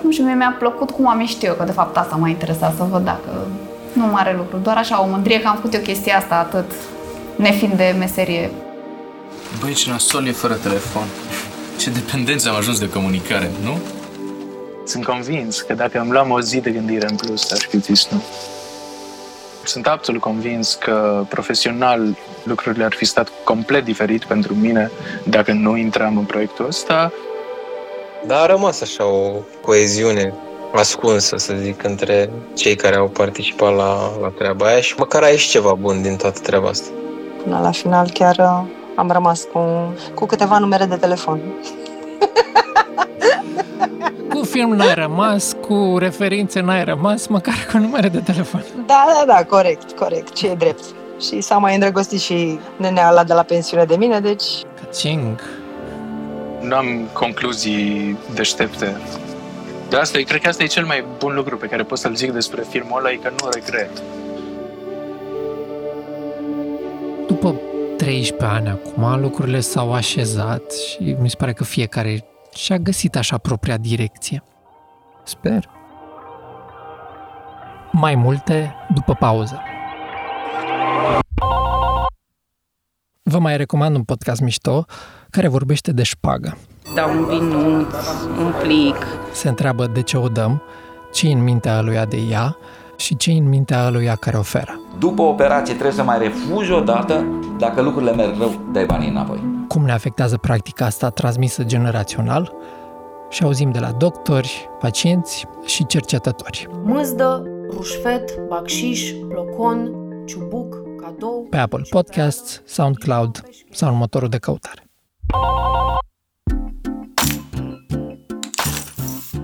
Nu 0.02 0.12
știu, 0.12 0.24
mie 0.24 0.34
mi-a 0.34 0.56
plăcut 0.60 0.90
cum 0.92 1.08
am 1.08 1.20
ieșit 1.20 1.44
eu, 1.44 1.54
că 1.54 1.64
de 1.64 1.72
fapt 1.72 1.98
asta 1.98 2.16
m-a 2.16 2.28
interesat 2.28 2.76
să 2.76 2.84
văd 2.84 3.04
dacă 3.04 3.48
nu 3.94 4.06
mare 4.06 4.36
lucru, 4.38 4.58
doar 4.58 4.78
așa 4.78 5.02
o 5.02 5.08
mândrie 5.08 5.42
că 5.42 5.48
am 5.48 5.56
făcut 5.56 5.74
eu 5.74 5.80
chestia 5.82 6.18
asta 6.18 6.36
atât, 6.36 6.72
nefiind 7.36 7.74
de 7.74 7.96
meserie. 7.98 8.52
Băi, 9.60 9.74
ce 9.74 9.90
nasol 9.90 10.28
e 10.28 10.32
fără 10.32 10.54
telefon. 10.54 11.08
Ce 11.78 11.90
dependență 11.90 12.50
am 12.50 12.56
ajuns 12.56 12.80
de 12.80 12.90
comunicare, 12.90 13.52
nu? 13.64 13.78
Sunt 14.86 15.06
convins 15.06 15.62
că 15.62 15.74
dacă 15.74 16.00
îmi 16.00 16.12
luam 16.12 16.32
o 16.32 16.42
zi 16.42 16.60
de 16.60 16.72
gândire 16.72 17.08
în 17.10 17.16
plus, 17.16 17.52
aș 17.52 17.60
fi 17.60 17.78
zis 17.78 18.08
nu. 18.12 18.24
Sunt 19.64 19.88
absolut 19.88 20.22
convins 20.22 20.74
că 20.74 21.26
profesional 21.30 22.18
lucrurile 22.44 22.84
ar 22.84 22.94
fi 22.94 23.06
stat 23.06 23.32
complet 23.44 23.84
diferit 23.84 24.24
pentru 24.24 24.54
mine 24.54 24.92
dacă 25.24 25.52
nu 25.52 25.78
intram 25.78 26.18
în 26.18 26.24
proiectul 26.24 26.66
ăsta. 26.66 27.12
Dar 28.26 28.40
a 28.40 28.46
rămas 28.46 28.82
așa 28.82 29.06
o 29.06 29.32
coeziune 29.62 30.34
ascunsă, 30.74 31.38
să 31.38 31.54
zic, 31.62 31.84
între 31.84 32.30
cei 32.54 32.76
care 32.76 32.96
au 32.96 33.08
participat 33.08 33.76
la, 33.76 34.12
la 34.22 34.28
treaba 34.28 34.66
aia 34.66 34.82
și 34.82 34.96
măcar 34.98 35.24
a 35.24 35.28
ieșit 35.28 35.52
ceva 35.52 35.74
bun 35.74 36.02
din 36.02 36.16
toată 36.16 36.40
treaba 36.40 36.68
asta. 36.68 36.88
Până 37.44 37.60
la 37.62 37.72
final 37.72 38.10
chiar 38.14 38.36
uh, 38.38 38.70
am 38.96 39.12
rămas 39.12 39.48
cu, 39.54 39.60
cu 40.14 40.26
câteva 40.26 40.58
numere 40.58 40.86
de 40.86 40.96
telefon. 40.96 41.40
Cu 44.44 44.50
film 44.50 44.76
n-ai 44.76 44.94
rămas, 44.94 45.56
cu 45.68 45.96
referințe 45.98 46.60
n-ai 46.60 46.84
rămas, 46.84 47.28
măcar 47.28 47.54
cu 47.72 47.78
numere 47.78 48.10
de 48.10 48.20
telefon. 48.20 48.64
Da, 48.86 49.06
da, 49.08 49.34
da, 49.34 49.44
corect, 49.44 49.92
corect, 49.92 50.34
ce 50.34 50.48
e 50.50 50.56
drept. 50.56 50.84
Și 51.22 51.42
s-a 51.42 51.58
mai 51.58 51.74
îndrăgostit 51.74 52.20
și 52.20 52.60
nenea 52.78 53.10
ăla 53.10 53.24
de 53.24 53.34
la 53.34 53.42
pensiune 53.44 53.84
de 53.84 53.96
mine, 53.96 54.20
deci... 54.20 54.44
Căcing. 54.80 55.42
Nu 56.62 56.76
am 56.76 57.08
concluzii 57.14 58.18
deștepte. 58.34 58.98
De 59.90 59.96
asta, 59.96 60.20
cred 60.26 60.42
că 60.42 60.48
asta 60.48 60.64
e 60.64 60.68
cel 60.68 60.86
mai 60.86 61.04
bun 61.20 61.34
lucru 61.36 61.58
pe 61.58 61.68
care 61.68 61.84
pot 61.84 61.98
să-l 61.98 62.16
zic 62.16 62.32
despre 62.32 62.64
filmul 62.70 63.00
ăla, 63.00 63.12
e 63.12 63.16
că 63.16 63.30
nu 63.42 63.50
regret. 63.54 64.02
După 67.28 67.56
13 67.98 68.58
ani 68.58 68.70
acum, 68.70 69.22
lucrurile 69.22 69.60
s-au 69.60 69.94
așezat 69.94 70.72
și 70.72 71.16
mi 71.20 71.30
se 71.30 71.36
pare 71.38 71.54
că 71.54 71.64
fiecare 71.64 72.26
și-a 72.56 72.78
găsit 72.78 73.16
așa 73.16 73.38
propria 73.38 73.78
direcție. 73.78 74.44
Sper. 75.24 75.70
Mai 77.92 78.16
multe 78.16 78.76
după 78.94 79.14
pauză. 79.14 79.62
Vă 83.24 83.40
mai 83.40 83.58
recomand 83.58 83.96
un 83.96 84.04
podcast 84.04 84.42
mișto 84.42 84.86
care 85.30 85.48
vorbește 85.48 85.92
de 85.92 86.04
șpagă. 86.04 86.58
Da 86.96 87.06
un 87.06 87.26
vinuț, 87.26 87.94
un 88.40 88.54
plic. 88.62 88.96
Se 89.34 89.50
întreabă 89.50 89.88
de 89.88 90.02
ce 90.02 90.18
o 90.18 90.28
dăm, 90.28 90.62
ce 91.14 91.28
în 91.28 91.44
mintea 91.44 91.82
lui 91.82 92.06
de 92.10 92.18
ea 92.18 92.58
și 92.98 93.18
ce 93.18 93.32
în 93.32 93.50
mintea 93.50 93.90
lui 93.90 94.14
care 94.20 94.38
oferă. 94.38 94.80
După 95.00 95.22
operație 95.22 95.74
trebuie 95.74 95.96
să 95.96 96.04
mai 96.04 96.18
refuzi 96.18 96.72
o 96.72 96.80
dată, 96.80 97.26
dacă 97.58 97.82
lucrurile 97.82 98.14
merg 98.14 98.38
rău, 98.38 98.60
dai 98.72 98.86
banii 98.86 99.10
înapoi. 99.10 99.53
Cum 99.74 99.86
ne 99.86 99.92
afectează 99.92 100.38
practica 100.38 100.86
asta 100.86 101.10
transmisă 101.10 101.64
generațional? 101.64 102.54
Și 103.30 103.44
auzim 103.44 103.72
de 103.72 103.80
la 103.80 103.92
doctori, 103.92 104.70
pacienți 104.80 105.46
și 105.66 105.86
cercetători. 105.86 106.68
Mâzdă, 106.84 107.44
rușfet, 107.70 108.40
bacșiș, 108.48 109.12
blocon, 109.28 109.92
ciubuc, 110.26 110.76
cadou... 111.02 111.48
Pe 111.50 111.58
Apple 111.58 111.82
Podcasts, 111.90 112.62
SoundCloud 112.66 113.44
sau 113.72 113.92
în 113.92 113.98
motorul 113.98 114.30
de 114.30 114.38
căutare. 114.38 114.90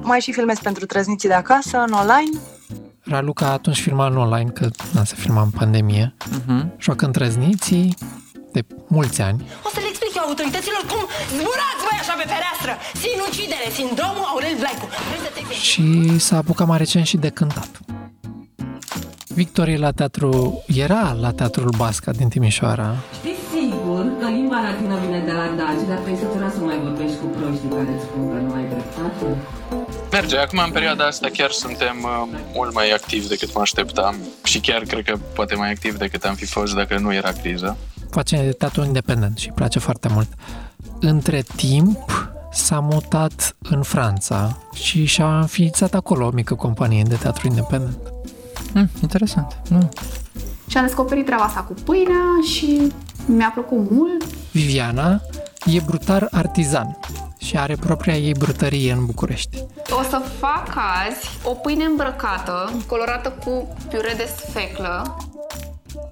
Mai 0.02 0.20
și 0.20 0.32
filmez 0.32 0.60
pentru 0.60 0.86
trăzniții 0.86 1.30
de 1.30 1.36
acasă, 1.36 1.78
în 1.78 1.94
online. 1.94 2.40
Raluca 3.04 3.52
atunci 3.52 3.82
filma 3.82 4.08
în 4.08 4.18
online, 4.18 4.50
că 4.50 4.70
nu 4.94 5.04
se 5.04 5.16
filma 5.16 5.42
în 5.42 5.50
pandemie. 5.50 6.16
Uh-huh. 6.20 6.78
Joacă 6.78 7.06
în 7.06 7.12
trăzniții 7.12 7.96
de 8.52 8.66
mulți 8.88 9.22
ani. 9.22 9.48
O 9.66 9.70
să 9.70 9.80
le 9.80 9.89
explic 10.20 10.26
eu 10.26 10.28
autorităților 10.30 10.84
cum 10.92 11.02
zburați 11.38 11.82
voi 11.88 11.98
așa 12.04 12.16
pe 12.20 12.26
fereastră! 12.34 12.72
Sinucidere, 13.04 13.68
sindromul 13.78 14.26
Aurel 14.32 14.56
Vlaicu. 14.62 14.88
Și 15.68 16.20
s-a 16.26 16.38
apucat 16.38 16.68
mai 16.68 16.78
recent 16.78 17.06
și 17.12 17.18
de 17.18 17.30
cântat. 17.30 17.72
Victor 19.28 19.68
e 19.68 19.78
la 19.78 19.92
teatru, 19.92 20.30
era 20.86 21.16
la 21.20 21.32
teatrul 21.32 21.74
Basca 21.78 22.12
din 22.12 22.30
Timișoara. 22.30 22.96
Știți 23.20 23.44
sigur 23.56 24.04
că 24.20 24.28
limba 24.38 24.60
latină 24.68 24.96
vine 25.04 25.20
de 25.30 25.32
la 25.32 25.48
daci, 25.60 25.84
dar 25.90 25.98
trebuie 26.04 26.24
să 26.24 26.28
te 26.34 26.40
las 26.40 26.54
să 26.54 26.60
mai 26.60 26.80
vorbești 26.88 27.18
cu 27.22 27.26
proștii 27.26 27.70
care 27.76 27.90
îți 27.96 28.04
spun 28.08 28.24
că 28.32 28.38
nu 28.46 28.54
ai 28.60 28.66
dreptate? 28.74 29.26
Merge. 30.12 30.38
Acum, 30.38 30.60
în 30.66 30.72
perioada 30.72 31.06
asta, 31.06 31.28
chiar 31.38 31.52
suntem 31.52 31.96
uh, 32.04 32.40
mult 32.54 32.74
mai 32.74 32.90
activi 32.92 33.28
decât 33.28 33.54
mă 33.54 33.62
așteptam 33.62 34.16
și 34.44 34.60
chiar 34.60 34.82
cred 34.82 35.04
că 35.04 35.18
poate 35.34 35.56
mai 35.56 35.72
activ 35.72 35.98
decât 35.98 36.24
am 36.24 36.36
fi 36.36 36.46
fost 36.46 36.76
dacă 36.76 36.98
nu 36.98 37.14
era 37.14 37.32
criză. 37.32 37.78
Face 38.10 38.38
teatru 38.38 38.84
independent 38.84 39.38
și 39.38 39.48
îi 39.48 39.54
place 39.56 39.80
foarte 39.80 40.08
mult. 40.12 40.28
Între 41.00 41.44
timp, 41.56 42.30
s-a 42.52 42.80
mutat 42.80 43.56
în 43.62 43.82
Franța 43.82 44.58
și 44.74 45.06
și-a 45.06 45.40
înființat 45.40 45.94
acolo 45.94 46.26
o 46.26 46.32
mică 46.32 46.56
companie 46.56 47.04
de 47.04 47.16
teatru 47.16 47.48
independent. 47.48 47.98
Mm, 48.74 48.90
interesant. 49.02 49.62
Nu. 49.70 49.90
Și 50.68 50.78
am 50.78 50.86
descoperit 50.86 51.26
treaba 51.26 51.44
asta 51.44 51.60
cu 51.60 51.74
pâinea 51.74 52.26
și 52.54 52.92
mi-a 53.26 53.52
plăcut 53.54 53.92
mult. 53.92 54.24
Viviana 54.52 55.22
e 55.66 55.80
brutar 55.86 56.28
artizan 56.32 56.98
și 57.38 57.58
are 57.58 57.76
propria 57.76 58.18
ei 58.18 58.34
brutărie 58.34 58.92
în 58.92 59.06
București. 59.06 59.64
O 60.00 60.04
să 60.10 60.22
fac 60.40 60.68
azi 60.68 61.30
o 61.44 61.54
pâine 61.54 61.84
îmbrăcată, 61.84 62.72
colorată 62.88 63.30
cu 63.30 63.78
piure 63.90 64.14
de 64.18 64.30
sfeclă. 64.38 65.18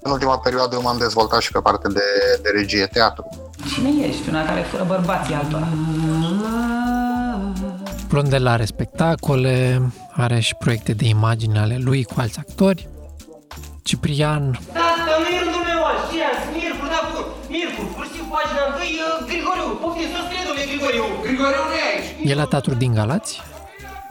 În 0.02 0.10
ultima 0.10 0.38
perioadă 0.38 0.78
m-am 0.82 0.98
dezvoltat 0.98 1.40
și 1.40 1.52
pe 1.52 1.58
partea 1.60 1.90
de, 1.90 2.00
de 2.42 2.50
regie 2.54 2.86
teatru. 2.86 3.50
Cine 3.74 4.06
ești? 4.06 4.28
Una 4.28 4.44
care 4.44 4.60
fură 4.60 4.84
bărbații 4.86 5.34
altora. 5.34 5.68
Blondel 8.08 8.46
are 8.46 8.64
spectacole, 8.64 9.82
are 10.12 10.40
și 10.40 10.54
proiecte 10.54 10.92
de 10.92 11.04
imagine 11.08 11.58
ale 11.58 11.76
lui 11.80 12.04
cu 12.04 12.14
alți 12.16 12.38
actori. 12.38 12.88
Ciprian 13.82 14.50
Da, 14.72 14.80
dar 15.06 15.16
nu 15.22 15.26
e 15.36 15.38
rândul 15.44 15.62
meu 15.70 15.82
azi, 15.90 16.04
ce 16.12 16.18
azi? 16.30 16.44
Miercuri, 16.56 16.90
da, 16.94 17.00
cu 17.10 17.18
Miercuri, 17.52 17.90
cursiv 17.96 18.24
pagina 18.34 18.62
1, 19.20 19.26
Grigoriu, 19.30 19.66
poftiți, 19.82 20.12
să 20.14 20.20
scrie, 20.26 20.42
domnule 20.46 20.66
Grigoriu. 20.70 21.04
Grigoriu 21.26 21.62
nu 21.70 21.74
e 21.82 21.84
aici. 21.92 22.30
e 22.30 22.34
la 22.42 22.44
teatru 22.52 22.74
din 22.74 22.92
Galați. 22.98 23.32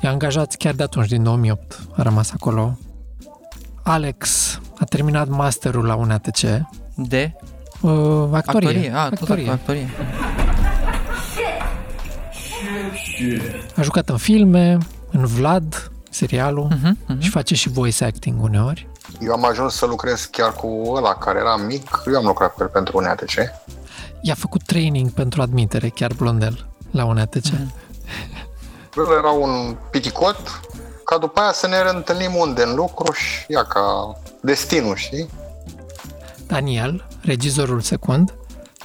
E 0.01 0.07
angajat 0.07 0.49
chiar 0.61 0.73
de 0.73 0.83
atunci, 0.83 1.07
din 1.15 1.23
2008. 1.23 1.79
A 1.97 2.01
rămas 2.01 2.29
acolo. 2.37 2.77
Alex 3.83 4.25
a 4.79 4.85
terminat 4.85 5.27
masterul 5.27 5.85
la 5.85 5.95
UNATC. 5.95 6.39
De? 6.95 7.33
Uh, 7.81 8.29
actorie. 8.31 8.67
Actorie, 8.67 8.91
a, 8.95 9.09
tot 9.09 9.19
actorie. 9.19 9.49
actorie. 9.49 9.89
A 13.75 13.81
jucat 13.81 14.09
în 14.09 14.17
filme, 14.17 14.77
în 15.11 15.25
Vlad, 15.25 15.91
serialul, 16.09 16.67
uh-huh, 16.71 16.91
uh-huh. 16.91 17.19
și 17.19 17.29
face 17.29 17.55
și 17.55 17.69
voice 17.69 18.05
acting 18.05 18.43
uneori. 18.43 18.87
Eu 19.19 19.33
am 19.33 19.45
ajuns 19.45 19.75
să 19.75 19.85
lucrez 19.85 20.25
chiar 20.25 20.53
cu 20.53 20.91
ăla 20.95 21.13
care 21.13 21.39
era 21.39 21.55
mic. 21.55 22.03
Eu 22.07 22.17
am 22.17 22.25
lucrat 22.25 22.53
cu 22.53 22.63
el 22.63 22.67
pentru 22.67 22.97
un 22.97 23.05
ATC. 23.05 23.33
I-a 24.21 24.33
făcut 24.33 24.63
training 24.63 25.11
pentru 25.11 25.41
admitere, 25.41 25.89
chiar 25.89 26.13
Blondel, 26.13 26.67
la 26.91 27.05
un 27.05 27.17
ATC. 27.17 27.45
Uh-huh. 27.45 27.85
El 28.97 29.17
era 29.17 29.29
un 29.29 29.75
piticot, 29.89 30.61
ca 31.03 31.17
după 31.17 31.39
aia 31.39 31.51
să 31.51 31.67
ne 31.67 31.81
reîntâlnim 31.81 32.35
unde 32.35 32.63
în 32.63 32.75
lucru 32.75 33.11
și 33.11 33.45
ia 33.47 33.63
ca 33.63 34.15
destinul, 34.47 34.95
știi? 34.95 35.29
Daniel, 36.47 37.07
regizorul 37.21 37.81
secund, 37.81 38.33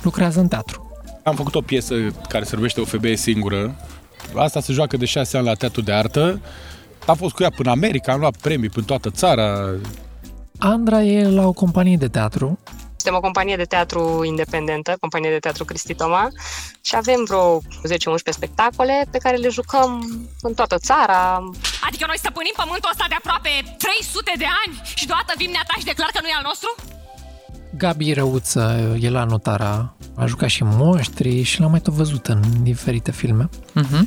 lucrează 0.03 0.41
în 0.41 0.49
teatru. 0.49 0.91
Am 1.23 1.35
făcut 1.35 1.55
o 1.55 1.61
piesă 1.61 1.95
care 2.29 2.45
se 2.45 2.57
numește 2.57 2.81
O 2.81 2.85
femeie 2.85 3.17
singură. 3.17 3.75
Asta 4.37 4.61
se 4.61 4.73
joacă 4.73 4.97
de 4.97 5.05
șase 5.05 5.37
ani 5.37 5.47
la 5.47 5.55
teatru 5.55 5.81
de 5.81 5.93
artă. 5.93 6.41
Am 7.07 7.17
fost 7.17 7.35
cu 7.35 7.43
ea 7.43 7.51
până 7.57 7.71
America, 7.71 8.13
am 8.13 8.21
luat 8.21 8.37
premii 8.37 8.69
până 8.69 8.87
toată 8.87 9.11
țara. 9.11 9.71
Andra 10.59 11.03
e 11.03 11.29
la 11.29 11.47
o 11.47 11.53
companie 11.53 11.97
de 11.97 12.09
teatru. 12.09 12.59
Suntem 13.03 13.21
o 13.21 13.29
companie 13.29 13.57
de 13.57 13.73
teatru 13.75 14.25
independentă, 14.25 14.97
companie 15.01 15.31
de 15.31 15.39
teatru 15.39 15.65
Cristi 15.65 15.95
Toma 15.95 16.29
și 16.81 16.95
avem 16.97 17.21
vreo 17.29 17.59
10-11 17.59 17.63
spectacole 18.39 19.07
pe 19.11 19.19
care 19.19 19.37
le 19.37 19.49
jucăm 19.49 19.91
în 20.41 20.55
toată 20.55 20.77
țara. 20.79 21.21
Adică 21.87 22.05
noi 22.07 22.19
stăpânim 22.19 22.55
pământul 22.57 22.91
ăsta 22.93 23.07
de 23.09 23.15
aproape 23.19 23.51
300 23.79 24.33
de 24.43 24.49
ani 24.63 24.75
și 24.95 25.07
deodată 25.07 25.33
vin 25.37 25.51
neata 25.51 25.75
și 25.79 25.85
declar 25.85 26.11
că 26.13 26.19
nu 26.23 26.29
e 26.29 26.41
al 26.41 26.49
nostru? 26.51 26.71
Gabi 27.77 28.13
Răuță 28.13 28.97
e 29.01 29.09
la 29.11 29.25
Notara, 29.25 29.95
a 30.17 30.27
jucat 30.27 30.49
și 30.49 30.63
monștri 30.65 31.43
și 31.43 31.61
l-am 31.61 31.71
mai 31.71 31.81
tot 31.81 31.95
văzut 31.95 32.27
în 32.27 32.41
diferite 32.63 33.11
filme. 33.11 33.49
Uh-huh. 33.81 34.03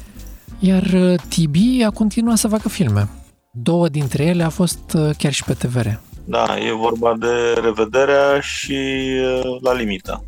Iar 0.59 0.83
uh, 0.83 1.19
Tibi 1.29 1.83
a 1.83 1.89
continuat 1.89 2.37
să 2.37 2.47
facă 2.47 2.69
filme. 2.69 3.09
Două 3.51 3.87
dintre 3.89 4.23
ele 4.23 4.43
a 4.43 4.49
fost 4.49 4.93
uh, 4.93 5.15
chiar 5.17 5.33
și 5.33 5.43
pe 5.43 5.53
TVR. 5.53 5.87
Da, 6.27 6.57
e 6.59 6.71
vorba 6.71 7.15
de 7.19 7.59
revederea 7.61 8.39
și 8.39 9.07
uh, 9.43 9.61
la 9.61 9.73
limită. 9.73 10.23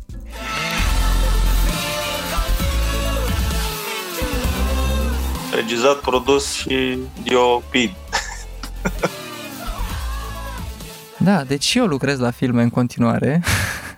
Regizat, 5.54 5.96
produs 5.96 6.52
și 6.52 6.98
diopid. 7.22 7.90
Da, 11.20 11.44
deci 11.44 11.64
și 11.64 11.78
eu 11.78 11.86
lucrez 11.86 12.18
la 12.18 12.30
filme 12.30 12.62
în 12.62 12.70
continuare. 12.70 13.42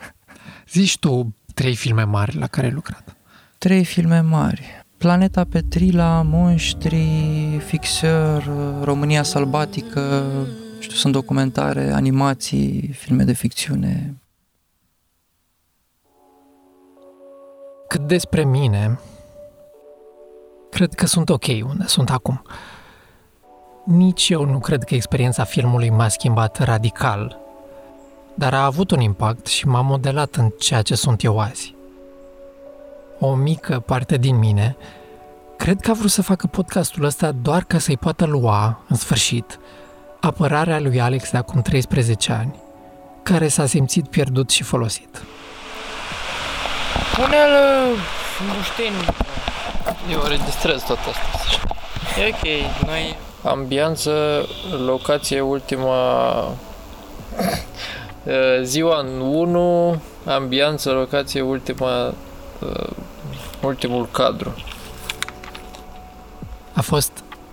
Zici 0.72 0.98
tu 0.98 1.34
trei 1.54 1.76
filme 1.76 2.02
mari 2.02 2.38
la 2.38 2.46
care 2.46 2.66
ai 2.66 2.72
lucrat. 2.72 3.16
Trei 3.58 3.84
filme 3.84 4.20
mari. 4.20 4.84
Planeta 4.98 5.44
Petrila, 5.44 6.22
Monștri, 6.22 7.60
Fixer, 7.66 8.50
România 8.82 9.22
Sălbatică, 9.22 10.24
știu, 10.80 10.96
sunt 10.96 11.12
documentare, 11.12 11.92
animații, 11.92 12.92
filme 12.92 13.22
de 13.22 13.32
ficțiune. 13.32 14.20
Cât 17.88 18.00
despre 18.00 18.44
mine, 18.44 18.98
cred 20.70 20.94
că 20.94 21.06
sunt 21.06 21.28
ok 21.28 21.46
unde 21.62 21.84
sunt 21.86 22.10
acum. 22.10 22.42
Nici 23.84 24.28
eu 24.28 24.44
nu 24.44 24.58
cred 24.58 24.84
că 24.84 24.94
experiența 24.94 25.44
filmului 25.44 25.90
m-a 25.90 26.08
schimbat 26.08 26.58
radical, 26.58 27.38
dar 28.34 28.54
a 28.54 28.64
avut 28.64 28.90
un 28.90 29.00
impact 29.00 29.46
și 29.46 29.66
m-a 29.66 29.80
modelat 29.80 30.34
în 30.34 30.48
ceea 30.58 30.82
ce 30.82 30.94
sunt 30.94 31.22
eu 31.22 31.38
azi. 31.38 31.74
O 33.18 33.34
mică 33.34 33.80
parte 33.80 34.16
din 34.16 34.36
mine 34.36 34.76
cred 35.56 35.80
că 35.80 35.90
a 35.90 35.94
vrut 35.94 36.10
să 36.10 36.22
facă 36.22 36.46
podcastul 36.46 37.04
ăsta 37.04 37.32
doar 37.32 37.64
ca 37.64 37.78
să-i 37.78 37.96
poată 37.96 38.24
lua, 38.24 38.84
în 38.88 38.96
sfârșit, 38.96 39.58
apărarea 40.20 40.80
lui 40.80 41.00
Alex 41.00 41.30
de 41.30 41.36
acum 41.36 41.62
13 41.62 42.32
ani, 42.32 42.54
care 43.22 43.48
s-a 43.48 43.66
simțit 43.66 44.08
pierdut 44.08 44.50
și 44.50 44.62
folosit. 44.62 45.22
Pune-l 47.14 47.50
muștin. 48.56 48.92
Eu 50.10 50.22
registrez 50.28 50.82
tot 50.82 50.98
asta. 50.98 51.58
E 52.20 52.28
ok, 52.28 52.42
noi... 52.86 53.16
Ambianță, 53.42 54.46
locație 54.84 55.40
ultima... 55.40 56.44
Ziua 58.62 58.98
în 58.98 59.20
1, 59.20 60.00
ambianță, 60.24 60.90
locație 60.90 61.40
ultima... 61.40 62.14
Ultimul 63.62 64.08
cadru. 64.10 64.54
A 66.72 66.80
fost 66.80 67.12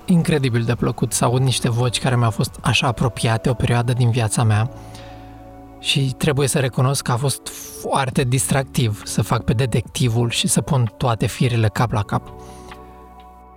incredibil 0.10 0.64
de 0.64 0.76
plăcut 0.76 1.14
să 1.14 1.26
aud 1.26 1.42
niște 1.42 1.70
voci 1.70 2.00
care 2.00 2.16
mi-au 2.16 2.32
fost 2.32 2.60
așa 2.62 2.88
apropiate 2.88 3.50
o 3.50 3.54
perioadă 3.54 3.94
din 3.94 4.10
viața 4.10 4.44
mea 4.44 4.72
Și 5.80 6.14
trebuie 6.18 6.48
să 6.48 6.60
recunosc 6.60 7.04
că 7.04 7.12
a 7.12 7.16
fost 7.16 7.48
foarte 7.82 8.24
distractiv 8.24 9.02
să 9.06 9.22
fac 9.22 9.44
pe 9.44 9.54
detectivul 9.54 10.30
și 10.30 10.48
să 10.48 10.62
pun 10.62 10.94
toate 10.98 11.26
firele 11.26 11.68
cap 11.68 11.92
la 11.92 12.04
cap. 12.04 12.34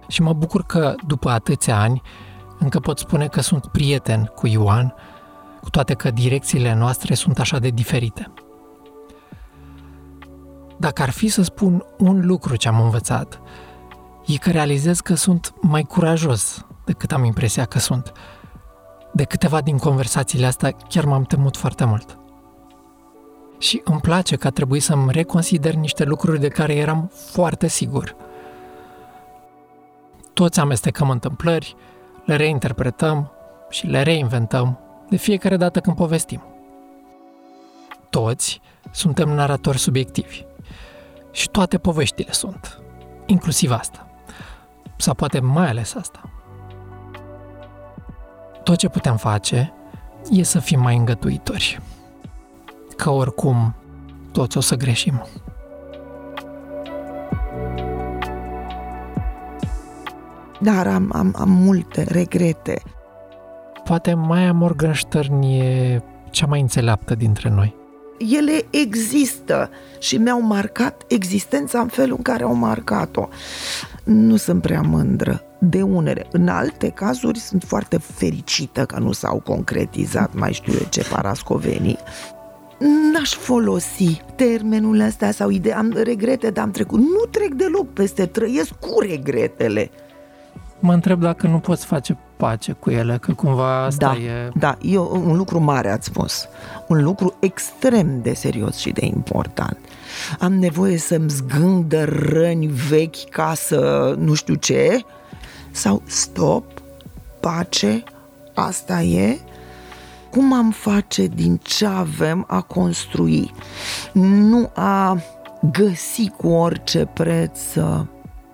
Și 0.09 0.23
mă 0.23 0.33
bucur 0.33 0.64
că, 0.64 0.95
după 1.07 1.30
atâția 1.30 1.80
ani, 1.80 2.02
încă 2.59 2.80
pot 2.80 2.99
spune 2.99 3.26
că 3.26 3.40
sunt 3.40 3.66
prieten 3.66 4.25
cu 4.35 4.47
Ioan, 4.47 4.95
cu 5.62 5.71
toate 5.71 5.95
că 5.95 6.11
direcțiile 6.11 6.75
noastre 6.75 7.14
sunt 7.14 7.38
așa 7.38 7.59
de 7.59 7.69
diferite. 7.69 8.33
Dacă 10.78 11.02
ar 11.02 11.11
fi 11.11 11.28
să 11.28 11.42
spun 11.42 11.85
un 11.99 12.26
lucru 12.26 12.57
ce 12.57 12.69
am 12.69 12.80
învățat, 12.80 13.40
e 14.32 14.37
că 14.37 14.50
realizez 14.50 15.00
că 15.00 15.14
sunt 15.14 15.54
mai 15.60 15.82
curajos 15.82 16.66
decât 16.84 17.12
am 17.12 17.25
impresia 17.25 17.64
că 17.64 17.78
sunt. 17.78 18.12
De 19.12 19.25
câteva 19.25 19.60
din 19.60 19.78
conversațiile 19.78 20.46
astea 20.46 20.70
chiar 20.88 21.04
m-am 21.04 21.22
temut 21.22 21.56
foarte 21.56 21.84
mult. 21.84 22.18
Și 23.58 23.80
îmi 23.84 24.00
place 24.00 24.37
că 24.37 24.46
a 24.46 24.50
trebuit 24.50 24.82
să-mi 24.82 25.12
reconsider 25.12 25.75
niște 25.75 26.04
lucruri 26.04 26.40
de 26.40 26.49
care 26.49 26.75
eram 26.75 27.10
foarte 27.14 27.66
sigur. 27.66 28.16
Toți 30.32 30.60
amestecăm 30.60 31.10
întâmplări, 31.10 31.76
le 32.25 32.37
reinterpretăm 32.37 33.30
și 33.70 33.87
le 33.87 34.02
reinventăm 34.02 34.78
de 35.08 35.16
fiecare 35.16 35.56
dată 35.56 35.80
când 35.80 35.96
povestim. 35.96 36.42
Toți 38.10 38.60
suntem 38.90 39.28
naratori 39.28 39.78
subiectivi. 39.78 40.44
Și 41.30 41.49
toate 41.49 41.78
poveștile 41.78 42.32
sunt, 42.32 42.80
inclusiv 43.26 43.70
asta. 43.70 44.10
Sau 45.00 45.14
poate 45.14 45.40
mai 45.40 45.69
ales 45.69 45.95
asta. 45.95 46.21
Tot 48.62 48.76
ce 48.76 48.88
putem 48.88 49.16
face 49.16 49.73
e 50.30 50.42
să 50.42 50.59
fim 50.59 50.80
mai 50.80 50.97
îngătuitori. 50.97 51.80
Că 52.97 53.11
oricum 53.11 53.75
toți 54.33 54.57
o 54.57 54.61
să 54.61 54.76
greșim. 54.76 55.23
Dar 60.61 60.87
am, 60.87 61.11
am, 61.12 61.35
am 61.38 61.50
multe 61.50 62.02
regrete. 62.02 62.83
Poate 63.85 64.14
Maia 64.14 64.52
Morgenstern 64.52 65.42
e 65.42 66.02
cea 66.30 66.47
mai 66.47 66.61
înțeleaptă 66.61 67.14
dintre 67.14 67.49
noi. 67.49 67.79
Ele 68.28 68.64
există 68.70 69.70
și 69.98 70.16
mi-au 70.16 70.40
marcat 70.40 71.02
existența 71.06 71.80
în 71.80 71.88
felul 71.88 72.16
în 72.16 72.22
care 72.22 72.42
au 72.42 72.54
marcat-o. 72.54 73.28
Nu 74.04 74.36
sunt 74.36 74.62
prea 74.62 74.80
mândră 74.80 75.44
de 75.58 75.82
unele. 75.82 76.26
În 76.32 76.48
alte 76.48 76.88
cazuri 76.88 77.38
sunt 77.38 77.62
foarte 77.66 77.98
fericită 77.98 78.84
că 78.84 78.98
nu 78.98 79.12
s-au 79.12 79.42
concretizat, 79.44 80.34
mai 80.34 80.52
știu 80.52 80.72
eu 80.72 80.86
ce 80.88 81.04
parascovenii. 81.10 81.98
N-aș 83.12 83.34
folosi 83.34 84.22
termenul 84.36 85.00
ăsta 85.00 85.30
sau 85.30 85.50
ideea, 85.50 85.78
am 85.78 85.92
regrete, 86.02 86.50
dar 86.50 86.64
am 86.64 86.70
trecut. 86.70 86.98
Nu 86.98 87.24
trec 87.30 87.54
deloc 87.54 87.92
peste, 87.92 88.26
trăiesc 88.26 88.72
cu 88.72 89.00
regretele. 89.00 89.90
Mă 90.80 90.92
întreb 90.92 91.20
dacă 91.20 91.46
nu 91.46 91.58
poți 91.58 91.87
face 91.87 92.18
pace 92.37 92.72
cu 92.72 92.90
ele, 92.90 93.18
că 93.20 93.32
cumva 93.32 93.84
asta 93.84 94.06
da, 94.06 94.16
e... 94.16 94.50
Da, 94.54 94.76
e 94.80 94.99
un 94.99 95.37
lucru 95.37 95.60
mare, 95.60 95.90
ați 95.90 96.06
spus. 96.06 96.49
Un 96.88 97.02
lucru 97.02 97.34
extrem 97.40 98.20
de 98.22 98.32
serios 98.32 98.76
și 98.76 98.90
de 98.90 99.04
important. 99.04 99.78
Am 100.38 100.52
nevoie 100.52 100.96
să-mi 100.96 101.28
zgândă 101.28 102.04
răni 102.04 102.66
vechi 102.66 103.28
ca 103.28 103.52
să 103.54 104.14
nu 104.18 104.34
știu 104.34 104.54
ce? 104.54 105.04
Sau 105.70 106.02
stop, 106.06 106.64
pace, 107.40 108.02
asta 108.54 109.02
e? 109.02 109.38
Cum 110.30 110.52
am 110.52 110.70
face 110.70 111.26
din 111.26 111.60
ce 111.62 111.87
avem 111.87 112.44
a 112.49 112.60
construi? 112.60 113.52
Nu 114.12 114.70
a 114.75 115.22
găsi 115.72 116.28
cu 116.37 116.49
orice 116.49 117.04
preț 117.04 117.75
uh, 117.75 118.00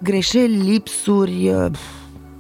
greșeli, 0.02 0.56
lipsuri, 0.56 1.54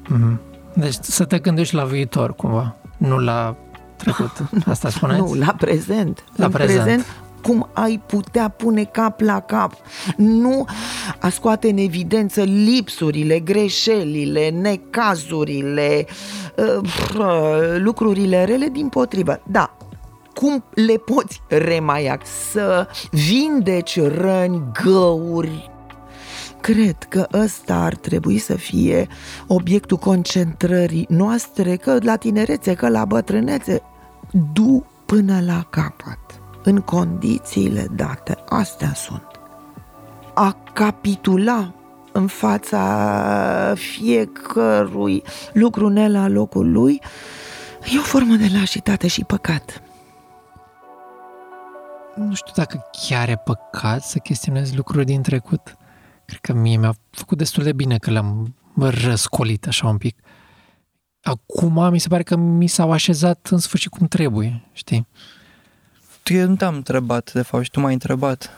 Mm-hmm. 0.08 0.38
Deci 0.74 0.96
să 1.00 1.24
te 1.24 1.38
gândești 1.38 1.74
la 1.74 1.84
viitor, 1.84 2.34
cumva, 2.34 2.76
nu 2.96 3.18
la 3.18 3.56
trecut. 3.96 4.30
Asta 4.66 4.88
spuneți? 4.88 5.20
Nu, 5.20 5.34
la 5.34 5.54
prezent. 5.58 6.24
La 6.36 6.44
în 6.44 6.50
prezent. 6.50 6.82
prezent 6.82 7.06
cum 7.46 7.68
ai 7.72 8.02
putea 8.06 8.48
pune 8.48 8.84
cap 8.84 9.20
la 9.20 9.40
cap, 9.40 9.72
nu 10.16 10.66
a 11.20 11.28
scoate 11.28 11.68
în 11.68 11.78
lipsurile, 12.64 13.40
greșelile, 13.40 14.48
necazurile, 14.48 16.06
uh, 16.56 17.76
lucrurile 17.76 18.44
rele 18.44 18.66
din 18.66 18.88
potrivă. 18.88 19.40
Da, 19.50 19.76
cum 20.34 20.64
le 20.74 20.96
poți 20.96 21.42
remaia, 21.48 22.20
să 22.50 22.88
vindeci 23.10 24.00
răni, 24.00 24.62
găuri, 24.82 25.70
cred 26.60 26.96
că 27.08 27.26
ăsta 27.32 27.74
ar 27.74 27.94
trebui 27.94 28.38
să 28.38 28.54
fie 28.54 29.08
obiectul 29.46 29.96
concentrării 29.96 31.06
noastre, 31.08 31.76
că 31.76 31.98
la 32.02 32.16
tinerețe, 32.16 32.74
că 32.74 32.88
la 32.88 33.04
bătrânețe, 33.04 33.82
du 34.52 34.86
până 35.06 35.40
la 35.40 35.66
capăt, 35.70 36.18
în 36.64 36.80
condițiile 36.80 37.86
date. 37.94 38.36
Astea 38.48 38.94
sunt. 38.94 39.40
A 40.34 40.56
capitula 40.72 41.74
în 42.12 42.26
fața 42.26 43.74
fiecărui 43.76 45.22
lucru 45.52 45.88
ne 45.88 46.08
la 46.08 46.28
locul 46.28 46.72
lui 46.72 47.02
e 47.94 47.98
o 47.98 48.02
formă 48.02 48.34
de 48.34 48.50
lașitate 48.58 49.06
și 49.06 49.24
păcat. 49.24 49.82
Nu 52.14 52.34
știu 52.34 52.52
dacă 52.56 52.84
chiar 53.08 53.28
e 53.28 53.42
păcat 53.44 54.02
să 54.02 54.18
chestionezi 54.18 54.76
lucruri 54.76 55.04
din 55.04 55.22
trecut. 55.22 55.76
Cred 56.26 56.40
că 56.40 56.52
mie 56.52 56.76
mi-a 56.76 56.94
făcut 57.10 57.38
destul 57.38 57.62
de 57.62 57.72
bine 57.72 57.98
că 57.98 58.10
le-am 58.10 58.54
răscolit 58.76 59.66
așa 59.66 59.88
un 59.88 59.98
pic. 59.98 60.18
Acum 61.22 61.90
mi 61.90 61.98
se 61.98 62.08
pare 62.08 62.22
că 62.22 62.36
mi 62.36 62.66
s-au 62.66 62.92
așezat 62.92 63.48
în 63.50 63.58
sfârșit 63.58 63.90
cum 63.90 64.06
trebuie, 64.06 64.62
știi? 64.72 65.06
Tu 66.22 66.32
eu 66.32 66.48
nu 66.48 66.56
te-am 66.56 66.74
întrebat, 66.74 67.32
de 67.32 67.42
fapt, 67.42 67.64
și 67.64 67.70
tu 67.70 67.80
m-ai 67.80 67.92
întrebat. 67.92 68.50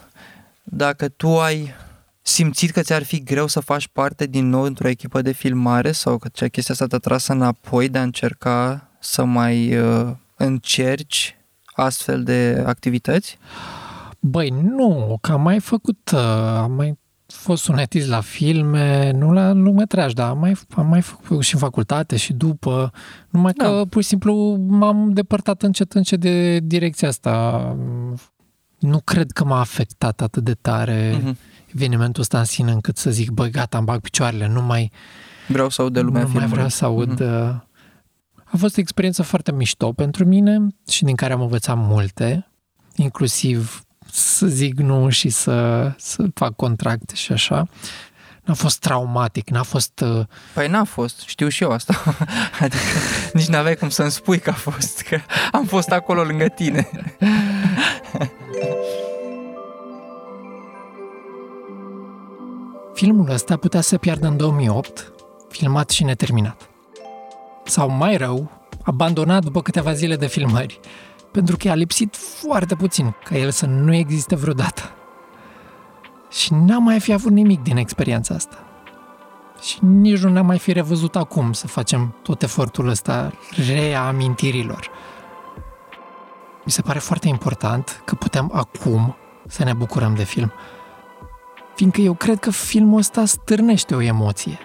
Dacă 0.62 1.08
tu 1.08 1.38
ai 1.38 1.74
simțit 2.22 2.70
că 2.70 2.80
ți-ar 2.80 3.02
fi 3.02 3.22
greu 3.22 3.46
să 3.46 3.60
faci 3.60 3.88
parte 3.88 4.26
din 4.26 4.48
nou 4.48 4.62
într-o 4.62 4.88
echipă 4.88 5.22
de 5.22 5.32
filmare 5.32 5.92
sau 5.92 6.18
că 6.18 6.28
cea 6.32 6.48
chestia 6.48 6.74
asta 6.74 6.86
te-a 6.86 6.98
tras 6.98 7.26
înapoi 7.26 7.88
de 7.88 7.98
a 7.98 8.02
încerca 8.02 8.88
să 8.98 9.24
mai 9.24 9.78
uh, 9.78 10.10
încerci 10.36 11.36
astfel 11.74 12.22
de 12.22 12.62
activități? 12.66 13.38
Băi, 14.20 14.50
nu, 14.50 15.18
că 15.20 15.32
am 15.32 15.42
mai 15.42 15.60
făcut, 15.60 16.10
uh, 16.14 16.20
am 16.56 16.72
mai 16.72 16.98
fost 17.32 17.62
sunetist 17.62 18.08
la 18.08 18.20
filme, 18.20 19.10
nu 19.10 19.32
la 19.32 19.52
lungmetraj, 19.52 20.12
dar 20.12 20.28
am 20.28 20.38
mai, 20.38 20.56
am 20.76 20.86
mai 20.86 21.00
făcut 21.00 21.42
și 21.42 21.54
în 21.54 21.60
facultate 21.60 22.16
și 22.16 22.32
după, 22.32 22.92
numai 23.30 23.52
da. 23.52 23.64
că 23.64 23.84
pur 23.84 24.02
și 24.02 24.08
simplu 24.08 24.56
m-am 24.68 25.12
depărtat 25.12 25.62
încet 25.62 25.92
încet 25.92 26.20
de 26.20 26.58
direcția 26.58 27.08
asta. 27.08 27.76
Nu 28.78 29.00
cred 29.00 29.30
că 29.30 29.44
m-a 29.44 29.60
afectat 29.60 30.20
atât 30.20 30.44
de 30.44 30.54
tare 30.54 31.18
uh-huh. 31.18 31.34
evenimentul 31.74 32.22
ăsta 32.22 32.38
în 32.38 32.44
sine 32.44 32.72
încât 32.72 32.96
să 32.96 33.10
zic, 33.10 33.30
băi, 33.30 33.50
gata, 33.50 33.76
îmi 33.76 33.86
bag 33.86 34.00
picioarele, 34.00 34.48
nu 34.48 34.62
mai... 34.62 34.90
Vreau 35.48 35.68
să 35.68 35.82
aud 35.82 35.92
de 35.92 36.00
lumea 36.00 36.22
Nu 36.22 36.28
mai 36.32 36.46
vreau 36.46 36.68
să 36.68 36.84
aud... 36.84 37.22
Uh-huh. 37.22 37.66
A 38.44 38.56
fost 38.56 38.76
o 38.76 38.80
experiență 38.80 39.22
foarte 39.22 39.52
mișto 39.52 39.92
pentru 39.92 40.24
mine 40.24 40.66
și 40.88 41.04
din 41.04 41.14
care 41.14 41.32
am 41.32 41.40
învățat 41.40 41.76
multe, 41.78 42.48
inclusiv 42.96 43.82
să 44.12 44.46
zic 44.46 44.78
nu 44.78 45.08
și 45.08 45.28
să, 45.28 45.90
să 45.96 46.24
fac 46.34 46.56
contracte 46.56 47.14
și 47.14 47.32
așa. 47.32 47.68
N-a 48.44 48.54
fost 48.54 48.78
traumatic, 48.78 49.50
n-a 49.50 49.62
fost... 49.62 50.00
Uh... 50.00 50.26
Păi 50.54 50.68
n-a 50.68 50.84
fost, 50.84 51.20
știu 51.26 51.48
și 51.48 51.62
eu 51.62 51.70
asta. 51.70 51.94
adică 52.60 52.82
nici 53.32 53.46
n-aveai 53.46 53.74
cum 53.74 53.88
să-mi 53.88 54.10
spui 54.10 54.38
că 54.38 54.50
a 54.50 54.54
fost, 54.54 55.00
că 55.00 55.18
am 55.52 55.64
fost 55.64 55.88
acolo 55.88 56.22
lângă 56.22 56.48
tine. 56.48 56.88
Filmul 62.94 63.30
ăsta 63.30 63.56
putea 63.56 63.80
să 63.80 63.98
piardă 63.98 64.26
în 64.26 64.36
2008, 64.36 65.12
filmat 65.48 65.90
și 65.90 66.04
neterminat. 66.04 66.68
Sau 67.64 67.90
mai 67.90 68.16
rău, 68.16 68.50
abandonat 68.82 69.42
după 69.42 69.62
câteva 69.62 69.92
zile 69.92 70.16
de 70.16 70.26
filmări 70.26 70.80
pentru 71.30 71.56
că 71.56 71.70
a 71.70 71.74
lipsit 71.74 72.16
foarte 72.16 72.74
puțin 72.74 73.14
ca 73.24 73.36
el 73.36 73.50
să 73.50 73.66
nu 73.66 73.94
existe 73.94 74.36
vreodată. 74.36 74.82
Și 76.30 76.54
n-am 76.54 76.82
mai 76.82 77.00
fi 77.00 77.12
avut 77.12 77.32
nimic 77.32 77.62
din 77.62 77.76
experiența 77.76 78.34
asta. 78.34 78.58
Și 79.62 79.78
nici 79.84 80.18
nu 80.18 80.30
ne-am 80.30 80.46
mai 80.46 80.58
fi 80.58 80.72
revăzut 80.72 81.16
acum 81.16 81.52
să 81.52 81.66
facem 81.66 82.14
tot 82.22 82.42
efortul 82.42 82.88
ăsta 82.88 83.32
reamintirilor. 83.66 84.90
Mi 86.64 86.72
se 86.72 86.82
pare 86.82 86.98
foarte 86.98 87.28
important 87.28 88.02
că 88.04 88.14
putem 88.14 88.50
acum 88.54 89.16
să 89.46 89.64
ne 89.64 89.72
bucurăm 89.72 90.14
de 90.14 90.24
film. 90.24 90.52
Fiindcă 91.74 92.00
eu 92.00 92.14
cred 92.14 92.38
că 92.38 92.50
filmul 92.50 92.98
ăsta 92.98 93.24
stârnește 93.24 93.94
o 93.94 94.00
emoție. 94.00 94.58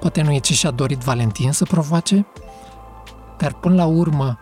Poate 0.00 0.22
nu 0.22 0.32
e 0.32 0.38
ce 0.38 0.54
și-a 0.54 0.70
dorit 0.70 0.98
Valentin 0.98 1.52
să 1.52 1.64
provoace, 1.64 2.26
dar 3.36 3.52
până 3.52 3.74
la 3.74 3.84
urmă 3.84 4.38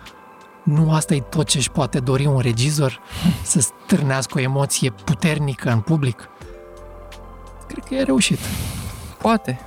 nu 0.63 0.93
asta 0.93 1.15
e 1.15 1.21
tot 1.21 1.49
ce 1.49 1.59
își 1.59 1.71
poate 1.71 2.01
dori 2.01 2.27
un 2.27 2.39
regizor? 2.39 3.01
Să 3.43 3.61
stârnească 3.61 4.39
o 4.39 4.41
emoție 4.41 4.91
puternică 5.05 5.71
în 5.71 5.81
public? 5.81 6.29
Cred 7.67 7.85
că 7.85 7.95
e 7.95 8.03
reușit. 8.03 8.39
Poate. 9.19 9.61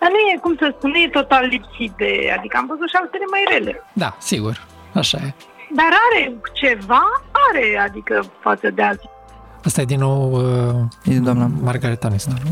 Dar 0.00 0.10
nu 0.10 0.16
e, 0.34 0.38
cum 0.40 0.56
să 0.58 0.74
spun, 0.76 0.90
nu 0.90 0.96
e 0.96 1.08
total 1.08 1.44
lipsit 1.44 1.92
de... 1.96 2.34
Adică 2.38 2.56
am 2.56 2.66
văzut 2.66 2.88
și 2.88 2.96
altele 3.00 3.24
mai 3.30 3.44
rele. 3.50 3.82
Da, 3.92 4.16
sigur. 4.18 4.66
Așa 4.94 5.18
e. 5.18 5.34
Dar 5.76 5.90
are 6.10 6.34
ceva, 6.52 7.02
are, 7.50 7.78
adică 7.88 8.24
față 8.40 8.70
de 8.70 8.82
alții. 8.82 9.10
Asta 9.64 9.80
e 9.80 9.84
din 9.84 9.98
nou 9.98 10.32
uh, 10.32 10.74
e 11.04 11.10
din 11.10 11.22
doamna 11.22 11.50
Margareta 11.60 12.08
Nistor. 12.08 12.42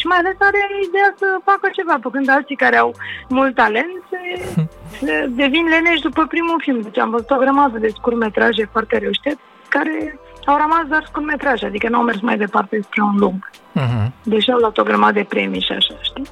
Și 0.00 0.06
mai 0.06 0.18
ales 0.18 0.36
are 0.38 0.60
ideea 0.88 1.10
să 1.22 1.26
facă 1.44 1.66
ceva, 1.78 1.94
pe 2.02 2.08
când 2.12 2.28
alții 2.28 2.62
care 2.64 2.76
au 2.76 2.90
mult 3.28 3.54
talent 3.54 3.96
se, 4.10 4.20
se 5.06 5.14
devin 5.42 5.66
leneși 5.74 6.06
după 6.08 6.22
primul 6.34 6.58
film. 6.66 6.80
Deci 6.80 6.98
am 6.98 7.10
văzut 7.10 7.30
o 7.30 7.42
grămadă 7.44 7.78
de 7.78 7.88
scurtmetraje 7.88 8.68
foarte 8.72 8.98
reușite 8.98 9.30
care 9.68 10.18
au 10.44 10.56
rămas 10.56 10.84
doar 10.88 11.04
scurtmetraje, 11.06 11.66
adică 11.66 11.88
nu 11.88 11.96
au 11.96 12.02
mers 12.02 12.20
mai 12.20 12.36
departe 12.36 12.80
spre 12.82 13.02
un 13.02 13.16
lung. 13.16 13.50
Uh-huh. 13.50 14.06
Deși 14.22 14.50
au 14.50 14.58
luat 14.58 14.78
o 14.78 14.82
grămadă 14.82 15.12
de 15.12 15.26
premii 15.28 15.60
și 15.60 15.72
așa, 15.72 15.94
știi? 16.00 16.26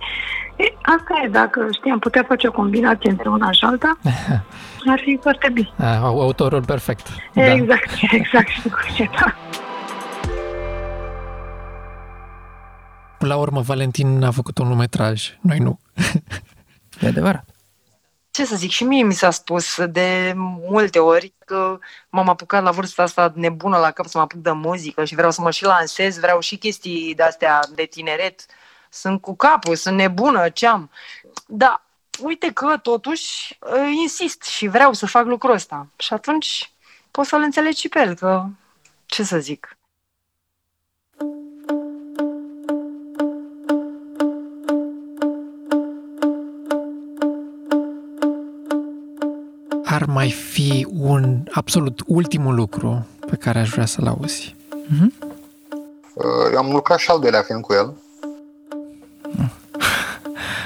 E, 0.57 0.64
asta 0.83 1.22
e, 1.24 1.29
dacă 1.29 1.68
știi, 1.72 1.90
am 1.90 1.98
putea 1.98 2.24
face 2.29 2.48
o 2.48 2.53
combinație 2.53 3.11
între 3.11 3.29
una 3.29 3.50
și 3.50 3.64
alta, 3.64 3.98
ar 4.92 5.00
fi 5.05 5.18
foarte 5.22 5.50
bine. 5.53 5.68
A, 5.79 5.96
autorul 5.98 6.64
perfect. 6.64 7.07
Exact, 7.33 7.90
da. 8.00 8.16
exact, 8.16 8.48
știu 8.48 8.70
cu 8.70 8.94
ce, 8.94 9.11
da. 9.20 9.35
La 13.18 13.37
urmă, 13.37 13.61
Valentin 13.61 14.22
a 14.22 14.31
făcut 14.31 14.59
un 14.59 14.77
metraj, 14.77 15.38
noi 15.40 15.59
nu. 15.59 15.79
E 17.00 17.07
adevărat. 17.07 17.55
Ce 18.31 18.44
să 18.44 18.57
zic, 18.57 18.70
și 18.70 18.85
mie 18.85 19.03
mi 19.03 19.12
s-a 19.12 19.31
spus 19.31 19.85
de 19.85 20.33
multe 20.37 20.98
ori 20.98 21.33
că 21.44 21.79
m-am 22.11 22.29
apucat 22.29 22.62
la 22.62 22.70
vârsta 22.70 23.03
asta 23.03 23.33
nebună 23.35 23.79
la 23.79 23.90
cap 23.90 24.07
să 24.07 24.18
mă 24.18 24.22
apuc 24.22 24.40
de 24.40 24.50
muzică 24.50 25.05
și 25.05 25.14
vreau 25.14 25.31
să 25.31 25.40
mă 25.40 25.50
și 25.50 25.64
lansez, 25.64 26.18
vreau 26.18 26.40
și 26.40 26.57
chestii 26.57 27.14
de-astea 27.14 27.61
de 27.74 27.85
tineret. 27.85 28.46
Sunt 28.90 29.20
cu 29.20 29.37
capul, 29.37 29.77
sunt 29.77 29.96
nebună, 29.96 30.48
ce 30.48 30.66
am. 30.66 30.90
Da, 31.46 31.83
uite 32.22 32.53
că 32.53 32.77
totuși 32.83 33.59
insist 34.03 34.42
și 34.42 34.66
vreau 34.66 34.92
să 34.92 35.07
fac 35.07 35.24
lucrul 35.24 35.55
ăsta. 35.55 35.87
Și 35.96 36.12
atunci 36.12 36.72
poți 37.11 37.29
să-l 37.29 37.42
înțelegi 37.42 37.81
și 37.81 37.88
pe 37.88 37.98
el, 37.98 38.14
că 38.14 38.46
ce 39.07 39.22
să 39.22 39.38
zic. 39.38 39.77
Ar 49.94 50.04
mai 50.04 50.30
fi 50.30 50.87
un 50.92 51.38
absolut 51.50 52.02
ultimul 52.07 52.54
lucru 52.54 53.07
pe 53.26 53.37
care 53.37 53.59
aș 53.59 53.70
vrea 53.70 53.87
să-l 53.87 54.07
auzi? 54.07 54.57
Mm-hmm. 54.68 55.33
Eu 56.52 56.59
am 56.59 56.70
lucrat 56.70 56.98
și 56.98 57.11
al 57.11 57.20
doilea 57.20 57.42
film 57.42 57.61
cu 57.61 57.72
el. 57.72 57.94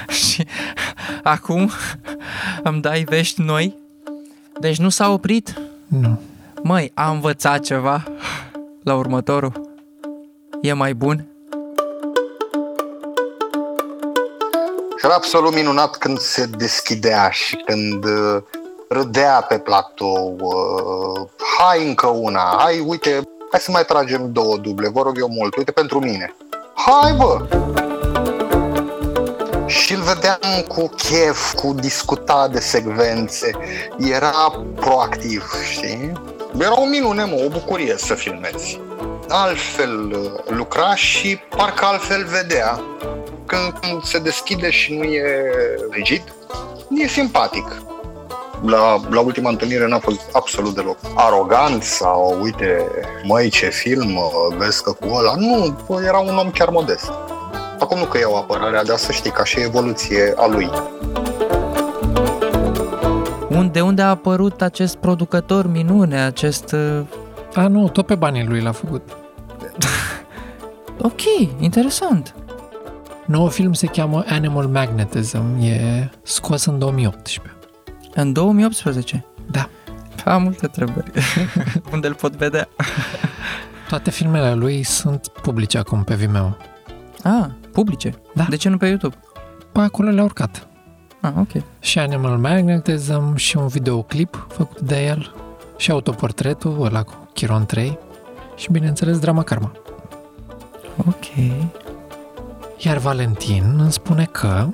și 0.23 0.45
acum 1.23 1.71
îmi 2.63 2.81
dai 2.81 3.03
vești 3.03 3.41
noi? 3.41 3.77
Deci 4.59 4.77
nu 4.77 4.89
s-a 4.89 5.11
oprit? 5.11 5.61
Nu. 5.87 6.21
Măi, 6.63 6.91
a 6.93 7.09
învățat 7.09 7.59
ceva 7.59 8.03
la 8.83 8.95
următorul? 8.95 9.69
E 10.61 10.73
mai 10.73 10.93
bun? 10.93 11.25
Și 14.97 15.05
era 15.05 15.13
absolut 15.13 15.53
minunat 15.53 15.97
când 15.97 16.17
se 16.17 16.45
deschidea 16.45 17.29
și 17.29 17.55
când 17.55 18.03
uh, 18.03 18.41
râdea 18.89 19.45
pe 19.47 19.57
platou, 19.57 20.35
uh, 20.39 21.29
hai 21.57 21.87
încă 21.87 22.07
una, 22.07 22.55
hai, 22.57 22.79
uite, 22.87 23.09
hai 23.51 23.59
să 23.59 23.71
mai 23.71 23.85
tragem 23.85 24.31
două 24.31 24.57
duble, 24.57 24.89
vă 24.89 25.01
rog 25.01 25.17
eu 25.19 25.27
mult, 25.29 25.55
uite 25.55 25.71
pentru 25.71 25.99
mine. 25.99 26.35
Hai, 26.75 27.13
bă! 27.13 27.45
Și 29.65 29.93
îl 29.93 30.01
vedeam 30.01 30.65
cu 30.67 30.87
chef, 30.87 31.53
cu 31.53 31.73
discuta 31.73 32.47
de 32.47 32.59
secvențe, 32.59 33.51
era 33.97 34.63
proactiv, 34.75 35.51
știi? 35.71 36.11
Era 36.59 36.81
o 36.81 36.85
minune, 36.85 37.23
mă, 37.23 37.41
o 37.45 37.49
bucurie 37.49 37.95
să 37.97 38.13
filmezi. 38.13 38.79
Altfel 39.27 40.11
uh, 40.11 40.55
lucra 40.55 40.95
și 40.95 41.39
parcă 41.57 41.85
altfel 41.85 42.25
vedea. 42.25 42.81
Când 43.45 44.03
se 44.03 44.19
deschide 44.19 44.69
și 44.69 44.93
nu 44.93 45.03
e 45.03 45.51
rigid, 45.89 46.23
e 46.89 47.07
simpatic 47.07 47.81
la, 48.65 48.99
la 49.09 49.19
ultima 49.19 49.49
întâlnire 49.49 49.87
n-a 49.87 49.99
fost 49.99 50.21
absolut 50.31 50.75
deloc 50.75 50.97
arogant 51.15 51.83
sau 51.83 52.39
uite, 52.41 52.85
măi 53.23 53.49
ce 53.49 53.65
film, 53.65 54.19
vezi 54.57 54.83
că 54.83 54.91
cu 54.91 55.07
ăla. 55.13 55.35
Nu, 55.35 55.75
era 56.05 56.17
un 56.17 56.37
om 56.37 56.49
chiar 56.49 56.69
modest. 56.69 57.11
Acum 57.79 57.97
nu 57.97 58.05
că 58.05 58.17
iau 58.17 58.35
apărarea, 58.35 58.83
dar 58.83 58.97
să 58.97 59.11
știi, 59.11 59.31
ca 59.31 59.43
și 59.43 59.59
evoluție 59.59 60.33
a 60.37 60.47
lui. 60.47 60.69
Unde, 63.49 63.81
unde 63.81 64.01
a 64.01 64.09
apărut 64.09 64.61
acest 64.61 64.95
producător 64.95 65.67
minune, 65.67 66.21
acest... 66.21 66.71
uh, 66.71 67.01
A, 67.53 67.67
nu, 67.67 67.89
tot 67.89 68.05
pe 68.05 68.15
banii 68.15 68.45
lui 68.45 68.61
l-a 68.61 68.71
făcut. 68.71 69.17
ok, 71.09 71.21
interesant. 71.59 72.35
Noul 73.25 73.49
film 73.49 73.73
se 73.73 73.87
cheamă 73.87 74.23
Animal 74.27 74.65
Magnetism, 74.65 75.61
e 75.61 76.09
scos 76.21 76.65
în 76.65 76.79
2018. 76.79 77.58
În 78.13 78.33
2018? 78.33 79.25
Da. 79.51 79.69
Am 80.25 80.41
multe 80.41 80.65
întrebări. 80.65 81.11
Unde 81.93 82.07
îl 82.07 82.13
pot 82.13 82.35
vedea? 82.35 82.67
Toate 83.89 84.09
filmele 84.11 84.53
lui 84.53 84.83
sunt 84.83 85.27
publice 85.27 85.77
acum 85.77 86.03
pe 86.03 86.15
Vimeo. 86.15 86.57
Ah, 87.23 87.45
publice? 87.71 88.13
Da. 88.33 88.45
De 88.49 88.55
ce 88.55 88.69
nu 88.69 88.77
pe 88.77 88.87
YouTube? 88.87 89.15
Pe 89.71 89.79
acolo 89.79 90.09
le-a 90.09 90.23
urcat. 90.23 90.67
Ah, 91.21 91.31
ok. 91.39 91.63
Și 91.79 91.99
Animal 91.99 92.37
Magnetism 92.37 93.35
și 93.35 93.57
un 93.57 93.67
videoclip 93.67 94.47
făcut 94.49 94.79
de 94.79 95.05
el 95.05 95.33
și 95.77 95.91
autoportretul 95.91 96.85
ăla 96.85 97.03
cu 97.03 97.29
Chiron 97.33 97.65
3 97.65 97.97
și 98.55 98.71
bineînțeles 98.71 99.19
Drama 99.19 99.43
Karma. 99.43 99.71
Ok. 100.97 101.25
Iar 102.77 102.97
Valentin 102.97 103.75
îmi 103.79 103.91
spune 103.91 104.25
că 104.25 104.67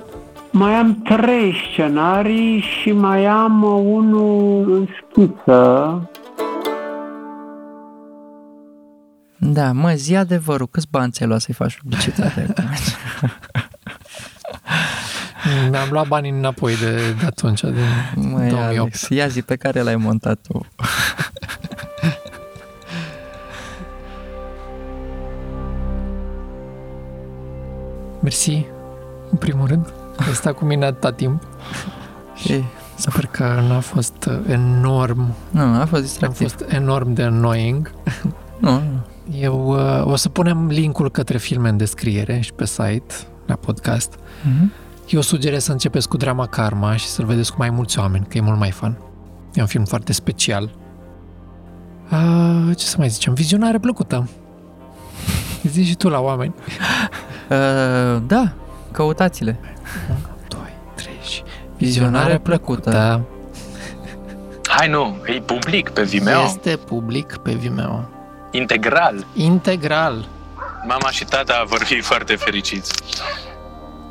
Mai 0.50 0.74
am 0.74 1.02
trei 1.02 1.54
scenarii 1.72 2.60
și 2.60 2.92
mai 2.92 3.26
am 3.26 3.62
uh, 3.62 3.82
unul 3.84 4.72
în 4.74 4.86
schiță. 4.86 6.10
Da, 9.38 9.72
mă, 9.72 9.92
zi 9.92 10.16
adevărul, 10.16 10.66
câți 10.66 10.86
bani 10.90 11.12
ți-ai 11.12 11.28
luat 11.28 11.40
să-i 11.40 11.54
faci 11.54 11.76
publicitate? 11.76 12.52
mi-am 15.70 15.88
luat 15.90 16.08
banii 16.08 16.30
înapoi 16.30 16.76
de, 16.76 17.14
de 17.20 17.26
atunci, 17.26 17.60
din 17.60 17.74
Măi, 18.14 18.48
2008. 18.48 18.78
Alex, 18.78 19.08
ia 19.08 19.26
zi 19.26 19.42
pe 19.42 19.56
care 19.56 19.80
l-ai 19.80 19.96
montat 19.96 20.38
tu. 20.48 20.66
Mersi, 28.20 28.66
în 29.30 29.38
primul 29.38 29.66
rând. 29.66 29.92
Ai 30.18 30.32
stat 30.34 30.54
cu 30.54 30.64
mine 30.64 30.84
atâta 30.84 31.12
timp. 31.12 31.42
Și 32.34 32.62
sper 32.94 33.26
că 33.26 33.64
n-a 33.68 33.80
fost 33.80 34.28
enorm. 34.48 35.34
Nu, 35.50 35.62
a 35.62 35.84
fost 35.84 36.02
distractiv. 36.02 36.46
A 36.46 36.48
fost 36.48 36.72
enorm 36.72 37.12
de 37.12 37.22
annoying. 37.22 37.90
Nu, 38.60 38.70
nu. 38.70 38.80
Eu 39.40 39.66
uh, 39.68 40.12
o 40.12 40.16
să 40.16 40.28
punem 40.28 40.66
linkul 40.66 41.10
către 41.10 41.38
filme 41.38 41.68
în 41.68 41.76
descriere 41.76 42.40
și 42.40 42.52
pe 42.52 42.66
site, 42.66 43.14
la 43.46 43.54
podcast. 43.54 44.14
Mhm. 44.42 44.72
Eu 45.08 45.20
sugerez 45.20 45.64
să 45.64 45.72
începeți 45.72 46.08
cu 46.08 46.16
drama 46.16 46.46
Karma 46.46 46.96
și 46.96 47.06
să-l 47.06 47.24
vedeți 47.24 47.50
cu 47.50 47.56
mai 47.58 47.70
mulți 47.70 47.98
oameni, 47.98 48.26
că 48.28 48.38
e 48.38 48.40
mult 48.40 48.58
mai 48.58 48.70
fun. 48.70 48.98
E 49.54 49.60
un 49.60 49.66
film 49.66 49.84
foarte 49.84 50.12
special. 50.12 50.70
Uh, 52.10 52.76
ce 52.76 52.84
să 52.84 52.94
mai 52.98 53.08
zicem? 53.08 53.34
Vizionare 53.34 53.78
plăcută. 53.78 54.28
Zici 55.62 55.86
și 55.86 55.96
tu 55.96 56.08
la 56.08 56.20
oameni. 56.20 56.54
Uh, 57.50 58.22
da, 58.26 58.52
căutați-le. 58.92 59.58
2, 60.48 60.60
3 60.94 61.18
și... 61.22 61.42
Vizionare 61.76 62.38
plăcută. 62.38 63.20
Hai 64.68 64.88
nu, 64.88 65.16
e 65.26 65.40
public 65.40 65.88
pe 65.88 66.02
Vimeo. 66.02 66.42
Este 66.42 66.76
public 66.76 67.36
pe 67.36 67.52
Vimeo. 67.52 68.08
Integral. 68.50 69.26
Integral. 69.34 70.28
Mama 70.86 71.10
și 71.10 71.24
tata 71.24 71.64
vor 71.66 71.82
fi 71.82 72.00
foarte 72.00 72.34
fericiți. 72.36 72.92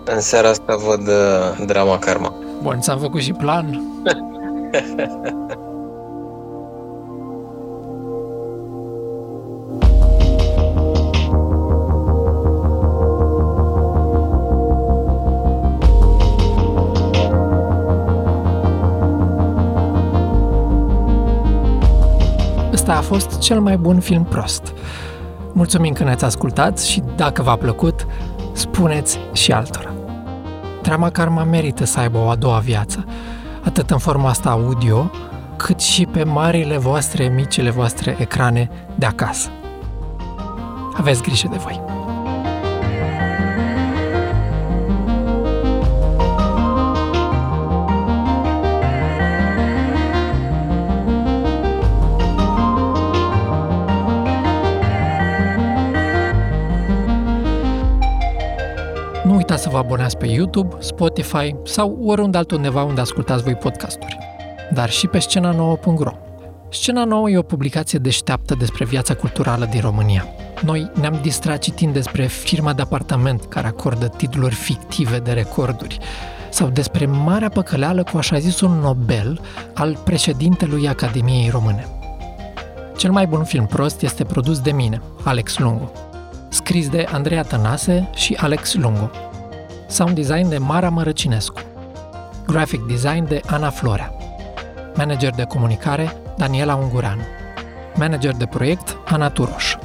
În 0.06 0.22
seara 0.22 0.50
asta 0.50 0.76
văd 0.76 1.08
uh, 1.08 1.66
drama 1.66 2.00
Karma. 2.00 2.34
Bun, 2.62 2.80
ți-am 2.80 3.00
făcut 3.00 3.22
și 3.22 3.32
plan. 3.32 3.82
fost 23.06 23.40
cel 23.40 23.60
mai 23.60 23.78
bun 23.78 24.00
film 24.00 24.24
prost. 24.24 24.74
Mulțumim 25.54 25.94
că 25.94 26.04
ne-ați 26.04 26.26
ascultat 26.26 26.80
și 26.80 27.04
dacă 27.16 27.42
v-a 27.42 27.56
plăcut, 27.56 28.06
spuneți 28.54 29.20
și 29.34 29.52
altora. 29.52 29.94
Trama 30.82 31.10
Karma 31.10 31.44
merită 31.44 31.86
să 31.86 32.00
aibă 32.00 32.18
o 32.18 32.30
a 32.30 32.36
doua 32.36 32.58
viață, 32.58 33.06
atât 33.64 33.90
în 33.90 33.98
forma 33.98 34.30
asta 34.30 34.50
audio, 34.50 35.12
cât 35.56 35.80
și 35.82 36.06
pe 36.06 36.24
marile 36.24 36.78
voastre, 36.78 37.28
micile 37.28 37.70
voastre 37.70 38.16
ecrane 38.20 38.70
de 38.96 39.06
acasă. 39.06 39.50
Aveți 40.94 41.22
grijă 41.22 41.48
de 41.52 41.58
voi! 41.58 41.95
Nu 59.46 59.52
uitați 59.52 59.72
să 59.72 59.78
vă 59.78 59.84
abonați 59.86 60.18
pe 60.18 60.26
YouTube, 60.26 60.76
Spotify 60.80 61.56
sau 61.64 62.00
oriunde 62.06 62.38
altundeva 62.38 62.84
unde 62.84 63.02
ascultați 63.02 63.44
voi 63.44 63.56
podcasturi. 63.56 64.18
Dar 64.74 64.90
și 64.90 65.08
pe 65.08 65.18
scena9.ro. 65.18 66.12
Scena 66.70 67.04
Nouă 67.04 67.30
e 67.30 67.38
o 67.38 67.42
publicație 67.42 68.00
deșteaptă 68.00 68.56
despre 68.60 68.86
viața 68.86 69.14
culturală 69.14 69.66
din 69.66 69.82
România. 69.82 70.26
Noi 70.64 70.92
ne-am 71.00 71.20
distrat 71.22 71.60
citind 71.60 71.94
despre 71.94 72.26
firma 72.26 72.74
de 72.74 72.82
apartament 72.82 73.46
care 73.46 73.68
acordă 73.68 74.08
titluri 74.08 74.56
fictive 74.56 75.20
de 75.20 75.32
recorduri 75.32 76.00
sau 76.50 76.68
despre 76.68 77.06
marea 77.06 77.50
păcăleală 77.50 78.04
cu 78.04 78.18
așa 78.18 78.38
zisul 78.38 78.70
Nobel 78.70 79.40
al 79.74 79.98
președintelui 80.04 80.88
Academiei 80.88 81.50
Române. 81.50 81.88
Cel 82.98 83.12
mai 83.12 83.28
bun 83.28 83.44
film 83.44 83.66
prost 83.66 84.02
este 84.02 84.24
produs 84.24 84.60
de 84.60 84.72
mine, 84.72 85.02
Alex 85.24 85.58
Lungu, 85.58 85.92
scris 86.50 86.90
de 86.90 87.06
Andreea 87.12 87.44
Tănase 87.44 88.10
și 88.16 88.34
Alex 88.34 88.76
Lungu. 88.76 89.12
Sound 89.88 90.16
design 90.16 90.50
de 90.50 90.58
Mara 90.58 90.90
Mărăcinescu. 90.90 91.60
Graphic 92.48 92.82
design 92.88 93.28
de 93.28 93.42
Ana 93.48 93.70
Florea. 93.70 94.14
Manager 94.96 95.32
de 95.36 95.44
comunicare 95.44 96.12
Daniela 96.38 96.76
Ungureanu. 96.76 97.22
Manager 97.96 98.36
de 98.36 98.46
proiect 98.46 98.98
Ana 99.06 99.30
Turoș. 99.30 99.76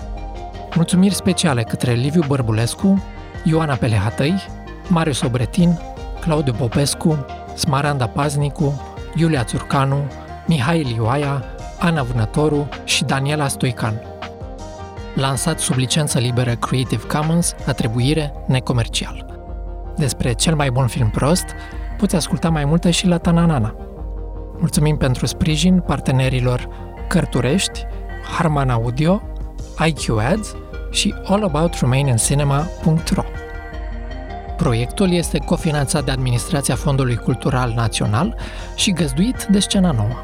Mulțumiri 0.74 1.14
speciale 1.14 1.62
către 1.62 1.92
Liviu 1.92 2.24
Bărbulescu, 2.26 3.04
Ioana 3.44 3.74
Pelehatăi, 3.74 4.42
Marius 4.88 5.20
Obretin, 5.20 5.78
Claudiu 6.20 6.52
Popescu, 6.52 7.26
Smaranda 7.56 8.06
Paznicu, 8.06 8.82
Iulia 9.14 9.44
Țurcanu, 9.44 9.98
Mihai 10.46 10.82
Lioaia, 10.82 11.44
Ana 11.78 12.02
Vânătoru 12.02 12.68
și 12.84 13.04
Daniela 13.04 13.48
Stoican. 13.48 14.02
Lansat 15.14 15.58
sub 15.58 15.76
licență 15.76 16.18
liberă 16.18 16.54
Creative 16.54 17.06
Commons, 17.06 17.54
atribuire 17.66 18.32
necomercial. 18.46 19.29
Despre 20.00 20.32
cel 20.32 20.54
mai 20.54 20.70
bun 20.70 20.86
film 20.86 21.10
prost, 21.10 21.44
puteți 21.96 22.16
asculta 22.16 22.50
mai 22.50 22.64
multe 22.64 22.90
și 22.90 23.06
la 23.06 23.18
Tananana. 23.18 23.74
Mulțumim 24.58 24.96
pentru 24.96 25.26
sprijin 25.26 25.80
partenerilor 25.80 26.68
Cărturești, 27.08 27.86
Harman 28.36 28.70
Audio, 28.70 29.22
IQ 29.86 30.08
Ads 30.30 30.54
și 30.90 31.14
allaboutRomanianCinema.ro. 31.24 33.22
Proiectul 34.56 35.12
este 35.12 35.38
cofinanțat 35.38 36.04
de 36.04 36.10
Administrația 36.10 36.74
Fondului 36.74 37.16
Cultural 37.16 37.72
Național 37.76 38.36
și 38.74 38.92
găzduit 38.92 39.46
de 39.50 39.58
Scena 39.58 39.90
Nouă. 39.90 40.16